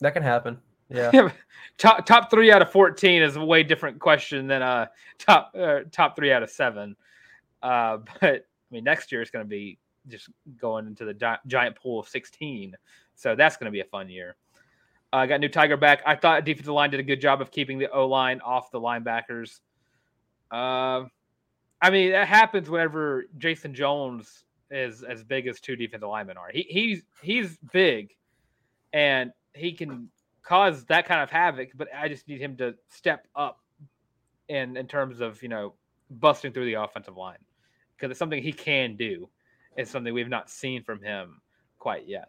[0.00, 0.58] That can happen.
[0.90, 1.30] Yeah.
[1.78, 4.86] top top three out of fourteen is a way different question than uh
[5.18, 6.96] top uh, top three out of seven.
[7.62, 8.40] Uh, but I
[8.70, 9.78] mean, next year is going to be
[10.08, 10.28] just
[10.60, 12.74] going into the di- giant pool of sixteen.
[13.14, 14.36] So that's going to be a fun year.
[15.12, 16.02] I uh, got new Tiger back.
[16.06, 18.80] I thought defensive line did a good job of keeping the O line off the
[18.80, 19.60] linebackers.
[20.50, 21.04] Uh,
[21.80, 26.50] I mean, that happens whenever Jayson Jones is as big as two defensive linemen are.
[26.52, 28.14] He, he's he's big,
[28.92, 30.08] and he can
[30.42, 31.70] cause that kind of havoc.
[31.74, 33.60] But I just need him to step up
[34.48, 35.74] in in terms of you know
[36.10, 37.38] busting through the offensive line
[37.96, 39.28] because it's something he can do.
[39.76, 41.40] It's something we've not seen from him
[41.78, 42.28] quite yet.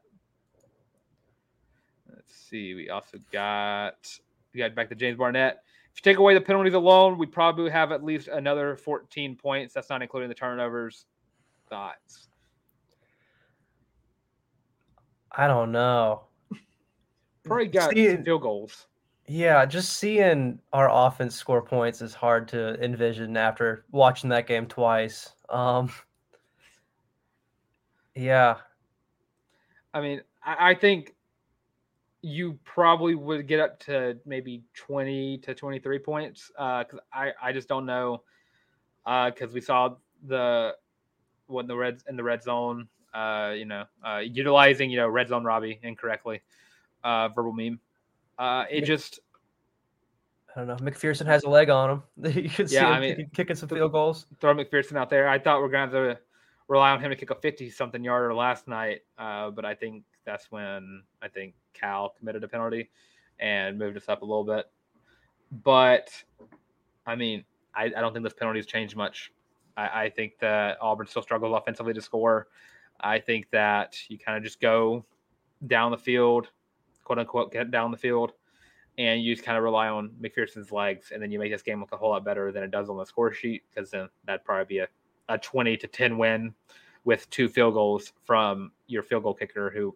[2.10, 2.74] Let's see.
[2.74, 3.96] We also got
[4.54, 5.64] we got back to James Barnett.
[5.94, 9.74] If you take away the penalties alone, we probably have at least another 14 points.
[9.74, 11.06] That's not including the turnovers.
[11.70, 12.30] Thoughts?
[15.32, 16.24] I don't know.
[17.44, 18.88] Probably got seeing, field goals.
[19.28, 24.68] Yeah, just seeing our offense score points is hard to envision after watching that game
[24.68, 25.34] twice.
[25.50, 25.90] Um,
[28.16, 28.58] yeah.
[29.94, 31.16] I mean, I, I think
[32.22, 37.52] you probably would get up to maybe 20 to 23 points because uh, I, I
[37.52, 38.24] just don't know
[39.06, 39.96] because uh, we saw
[40.28, 40.76] the
[41.48, 45.30] when the reds in the red zone uh, you know uh, utilizing you know red
[45.30, 46.42] zone Robby incorrectly
[47.04, 47.80] uh, verbal meme
[48.38, 49.20] uh, it just
[50.56, 50.92] I don't know.
[50.92, 52.04] McPherson has a leg on him.
[52.44, 54.26] you can see yeah, him I mean, kicking some field goals.
[54.42, 55.30] Throw McPherson out there.
[55.30, 56.22] I thought we are going to have to
[56.68, 60.04] rely on him to kick a 50 something yarder last night, uh, but I think
[60.26, 62.90] that's when I think Cal committed a penalty
[63.40, 64.66] and moved us up a little bit.
[65.64, 66.10] But
[67.06, 67.44] I mean,
[67.76, 69.32] I, I don't think those penalties changed much.
[69.78, 72.48] I, I think that Auburn still struggles offensively to score.
[73.00, 75.06] I think that you kind of just go
[75.68, 76.50] down the field,
[77.04, 78.34] quote unquote, get down the field,
[78.98, 81.80] and you just kind of rely on McPherson's legs, and then you make this game
[81.80, 84.46] look a whole lot better than it does on the score sheet because then that'd
[84.46, 84.88] probably be a,
[85.30, 86.54] a 20 to 10 win
[87.04, 89.96] with two field goals from your field goal kicker who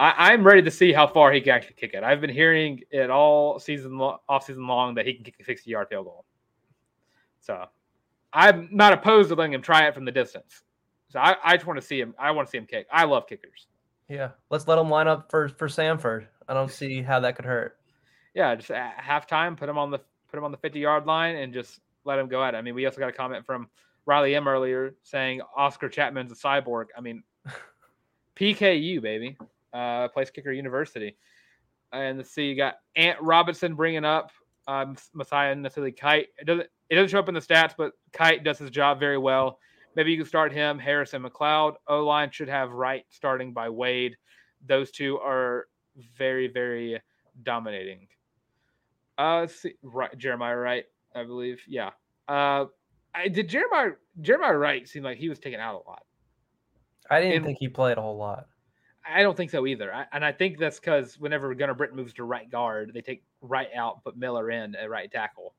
[0.00, 2.02] I, am ready to see how far he can actually kick it.
[2.02, 5.70] I've been hearing it all season off season long that he can kick a 60
[5.70, 6.24] yard field goal.
[7.40, 7.66] So
[8.32, 10.62] I'm not opposed to letting him try it from the distance.
[11.08, 12.14] So I, I just want to see him.
[12.18, 12.86] I want to see him kick.
[12.90, 13.66] I love kickers.
[14.08, 16.26] Yeah, let's let him line up for for Samford.
[16.48, 17.76] I don't see how that could hurt.
[18.34, 19.98] Yeah, just at halftime, put him on the
[20.28, 22.56] put him on the 50 yard line and just let him go at it.
[22.58, 23.68] I mean, we also got a comment from
[24.06, 26.86] Riley M earlier saying Oscar Chapman's a cyborg.
[26.96, 27.22] I mean,
[28.36, 29.36] PKU baby,
[29.72, 31.16] uh, place kicker university.
[31.92, 34.30] And let's see, you got Ant Robinson bringing up
[34.68, 36.28] um, Mosiah Nasili-Kite.
[36.38, 39.18] It doesn't it doesn't show up in the stats, but Kite does his job very
[39.18, 39.58] well.
[39.96, 40.78] Maybe you can start him.
[40.78, 41.74] Harrison McLeod.
[41.88, 44.16] O line should have Wright starting by Wade.
[44.66, 45.66] Those two are
[46.16, 47.00] very, very
[47.42, 48.06] dominating.
[49.18, 51.60] Uh, let's see, right, Jeremiah Wright, I believe.
[51.66, 51.90] Yeah.
[52.28, 52.66] Uh,
[53.14, 56.04] I did Jeremiah Jeremiah Wright seem like he was taken out a lot.
[57.10, 58.46] I didn't and, think he played a whole lot.
[59.12, 59.92] I don't think so either.
[59.94, 63.22] I, and I think that's because whenever Gunnar Britton moves to right guard, they take
[63.40, 65.54] Wright out, put Miller in at right tackle.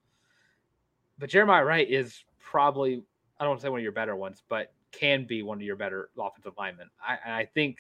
[1.17, 3.03] But Jeremiah Wright is probably
[3.39, 5.63] I don't want to say one of your better ones, but can be one of
[5.63, 6.89] your better offensive linemen.
[7.01, 7.77] I, I think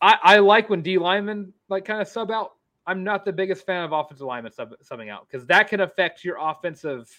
[0.00, 2.52] I, I like when D linemen like kind of sub out.
[2.86, 6.24] I'm not the biggest fan of offensive linemen sub, subbing out because that can affect
[6.24, 7.10] your offensive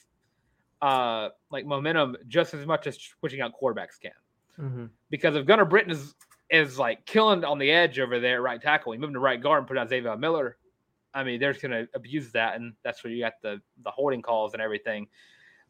[0.82, 4.12] uh like momentum just as much as switching out quarterbacks can.
[4.60, 4.86] Mm-hmm.
[5.10, 6.16] Because if Gunnar Britton is
[6.50, 9.41] is like killing on the edge over there right tackle, you move him to right
[9.41, 10.58] guard and put out Izavion Miller.
[11.14, 13.91] I mean, they're just going to abuse that, and that's where you got the the
[13.91, 15.08] holding calls and everything.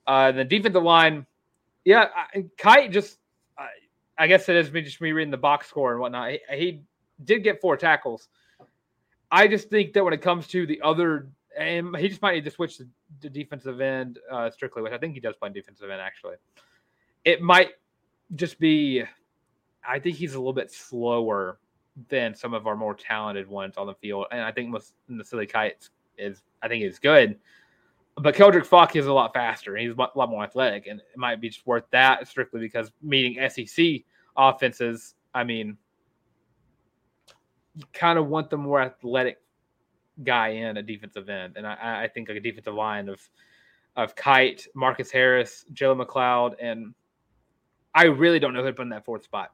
[0.08, 1.26] Uh, the defensive line,
[1.86, 3.20] yeah, I, Kite just,
[3.58, 3.68] I,
[4.18, 6.32] I guess it is me just me reading the box score and whatnot.
[6.32, 6.82] He, he
[7.24, 8.28] did get four tackles.
[9.32, 12.46] I just think that when it comes to the other, and he just might need
[12.46, 12.78] to switch
[13.22, 16.36] to defensive end uh, strictly, which I think he does play defensive end actually.
[17.26, 17.72] It might
[18.36, 19.04] just be,
[19.90, 21.58] I think he's a little bit slower
[22.10, 25.26] than some of our more talented ones on the field, and I think most the
[25.26, 27.38] silly kites is I think is good.
[28.16, 31.42] But Keldric Faulk is a lot faster he's a lot more athletic, and it might
[31.42, 34.04] be just worth that strictly because meeting SEC
[34.38, 35.16] offenses.
[35.34, 35.76] I mean,
[37.76, 39.40] you kind of want the more athletic
[40.24, 43.20] guy in a defensive end, and I, I think like a defensive line of
[43.96, 46.94] of Kite, Marcus Harris, Joe McLeod, and
[47.96, 49.52] I really don't know who to put in that fourth spot.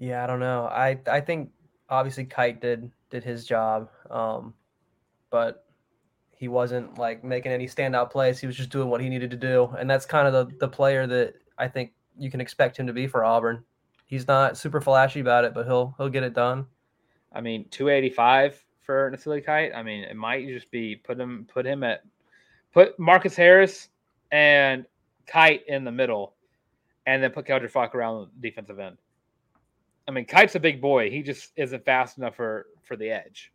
[0.00, 0.64] Yeah, I don't know.
[0.64, 1.50] I I think
[1.88, 4.52] obviously Kite did did his job, um,
[5.30, 5.66] but
[6.32, 8.40] he wasn't like making any standout plays.
[8.40, 10.68] He was just doing what he needed to do, and that's kind of the the
[10.68, 13.62] player that I think you can expect him to be for Auburn
[14.10, 16.66] he's not super flashy about it, but he'll he'll get it done.
[17.32, 19.72] I mean, 285 for Nasili Kite.
[19.74, 22.02] I mean, it might just be put him put him at
[22.74, 23.88] put Marcus Harris
[24.32, 24.84] and
[25.26, 26.34] Kite in the middle,
[27.06, 28.98] and then put Keldric Faulk around the defensive end.
[30.10, 31.08] I mean, Kite's a big boy.
[31.08, 33.52] He just isn't fast enough for for the edge.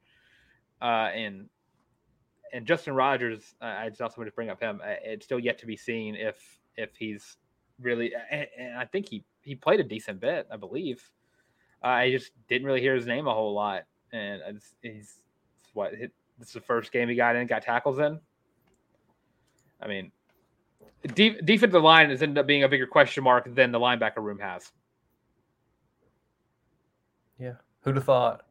[0.82, 1.50] Uh, and
[2.54, 4.80] and Justin Rogers, uh, I just also want to bring up him.
[5.04, 6.38] It's still yet to be seen if
[6.78, 7.36] if he's
[7.82, 8.14] really.
[8.32, 11.04] And, and I think he he played a decent bit, I believe.
[11.84, 13.84] Uh, I just didn't really hear his name a whole lot,
[14.14, 15.20] and just, he's
[15.74, 18.18] what this is the first game he got in, got tackles in.
[19.82, 20.10] I mean,
[21.16, 24.40] de- defensive line has ended up being a bigger question mark than the linebacker room
[24.40, 24.72] has.
[27.38, 27.56] Yeah,
[27.86, 28.46] who'd have thought?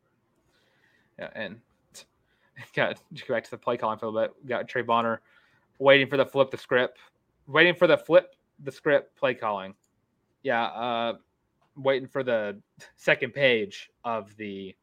[1.19, 1.61] Yeah, and
[2.75, 4.49] got to go back to the play calling for a little bit.
[4.49, 5.21] Got Trey Bonner
[5.79, 6.99] waiting for the flip the script,
[7.47, 9.75] waiting for the flip the script play calling
[10.45, 11.15] yeah, uh,
[11.75, 12.61] waiting for the
[12.97, 14.77] second page of the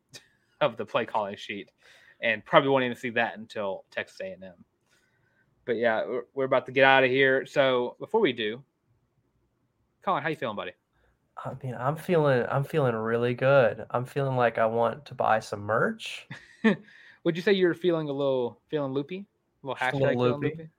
[0.59, 1.71] of the play calling sheet,
[2.21, 4.53] and probably wanting to see that until Texas A and M.
[5.63, 7.45] But yeah, we're, we're about to get out of here.
[7.45, 8.61] So before we do,
[10.03, 10.73] Colin, how you feeling, buddy?
[11.43, 13.85] I mean, I'm feeling I'm feeling really good.
[13.91, 16.27] I'm feeling like I want to buy some merch.
[17.23, 19.25] Would you say you're feeling a little feeling loopy?
[19.63, 20.47] A little hashtag a little loopy.
[20.49, 20.69] loopy?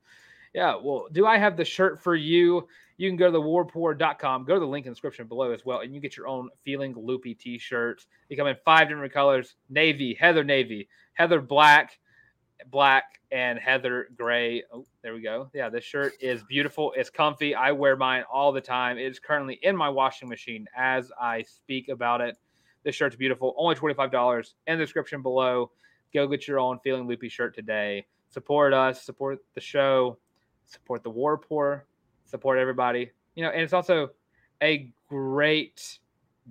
[0.55, 0.77] Yeah.
[0.81, 2.69] Well, do I have the shirt for you?
[2.99, 5.65] You can go to the warreport.com, go to the link in the description below as
[5.65, 8.07] well, and you get your own Feeling Loopy t shirts.
[8.29, 11.99] They come in five different colors navy, heather navy, heather black,
[12.71, 14.63] black, and heather gray.
[14.73, 15.51] Oh, there we go.
[15.55, 16.93] Yeah, this shirt is beautiful.
[16.97, 17.55] It's comfy.
[17.55, 18.99] I wear mine all the time.
[18.99, 22.37] It is currently in my washing machine as I speak about it.
[22.85, 23.55] This shirt's beautiful.
[23.57, 25.71] Only $25 in the description below.
[26.13, 28.07] Go get your own Feeling Loopy shirt today.
[28.29, 30.19] Support us, support the show,
[30.67, 31.87] support the War Report,
[32.27, 33.11] support everybody.
[33.35, 34.11] You know, and it's also
[34.63, 35.99] a great,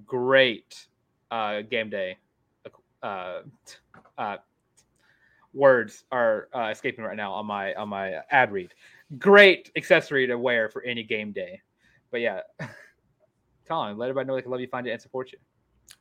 [0.06, 0.88] great
[1.30, 2.18] uh, game day.
[3.04, 3.42] Uh,
[4.18, 4.38] uh,
[5.54, 8.74] words are uh, escaping right now on my on my ad read.
[9.18, 11.62] Great accessory to wear for any game day.
[12.12, 12.42] But yeah,
[13.68, 15.38] Colin, let everybody know they can love you, find you, and support you.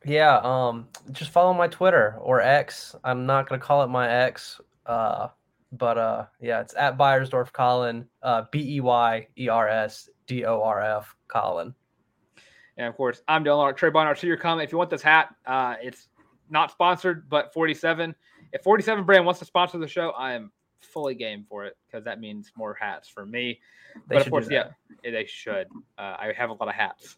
[0.04, 2.94] Yeah, um, just follow my Twitter or X.
[3.04, 5.28] I'm not gonna call it my X, uh,
[5.72, 10.44] but uh, yeah, it's at Beyersdorf Colin, uh, B E Y E R S D
[10.44, 11.74] O R F Colin.
[12.76, 13.76] And of course, I'm Dylan Larck.
[13.76, 14.66] Trey Barnard, to your comment.
[14.66, 16.08] If you want this hat, uh, it's
[16.48, 18.14] not sponsored, but 47.
[18.52, 22.04] If 47 brand wants to sponsor the show, I am fully game for it because
[22.04, 23.60] that means more hats for me.
[24.08, 24.68] They but of course, yeah,
[25.02, 25.68] they should.
[25.98, 27.16] Uh, I have a lot of hats.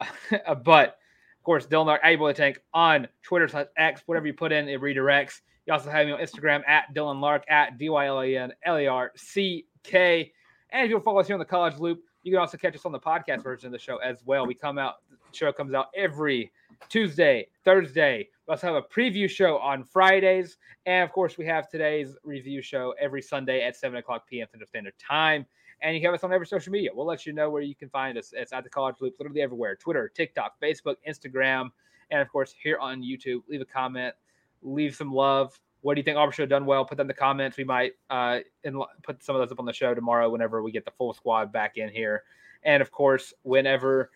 [0.64, 4.52] but of course, Dylan Larck, able to tank on Twitter slash X, whatever you put
[4.52, 5.40] in, it redirects.
[5.66, 8.52] You also have me on Instagram at Dylan Larck at D Y L A N
[8.64, 10.32] L A R C K.
[10.70, 12.84] And if you'll follow us here on the College Loop, you can also catch us
[12.84, 14.46] on the podcast version of the show as well.
[14.46, 16.52] We come out, the show comes out every
[16.88, 18.28] Tuesday, Thursday.
[18.48, 20.56] We also have a preview show on Fridays.
[20.86, 24.46] And of course, we have today's review show every Sunday at 7 o'clock p.m.
[24.50, 25.44] Central Standard Time.
[25.82, 26.88] And you have us on every social media.
[26.94, 28.32] We'll let you know where you can find us.
[28.34, 31.68] It's at the College Loop, literally everywhere Twitter, TikTok, Facebook, Instagram,
[32.10, 33.42] and of course, here on YouTube.
[33.50, 34.14] Leave a comment,
[34.62, 35.60] leave some love.
[35.82, 36.86] What do you think Auburn should have done well?
[36.86, 37.58] Put them in the comments.
[37.58, 40.72] We might uh, in, put some of those up on the show tomorrow whenever we
[40.72, 42.22] get the full squad back in here.
[42.62, 44.10] And of course, whenever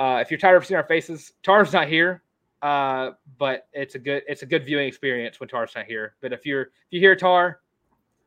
[0.00, 2.24] uh, if you're tired of seeing our faces, Tarr's not here,
[2.62, 6.14] uh, but it's a good it's a good viewing experience when Tarr's not here.
[6.20, 7.60] But if you're if you hear Tarr,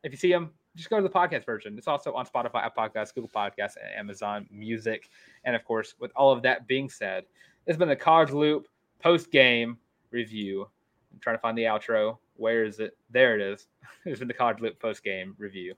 [0.04, 1.78] if you see him, just go to the podcast version.
[1.78, 5.10] It's also on Spotify, Apple Podcasts, Google Podcasts, and Amazon Music.
[5.44, 7.26] And of course, with all of that being said,
[7.66, 8.68] it's been the College Loop
[9.02, 9.78] post game
[10.12, 10.68] review.
[11.12, 12.18] I'm trying to find the outro.
[12.36, 12.98] Where is it?
[13.10, 13.68] There it is.
[14.06, 15.76] It's been the College Loop post game review.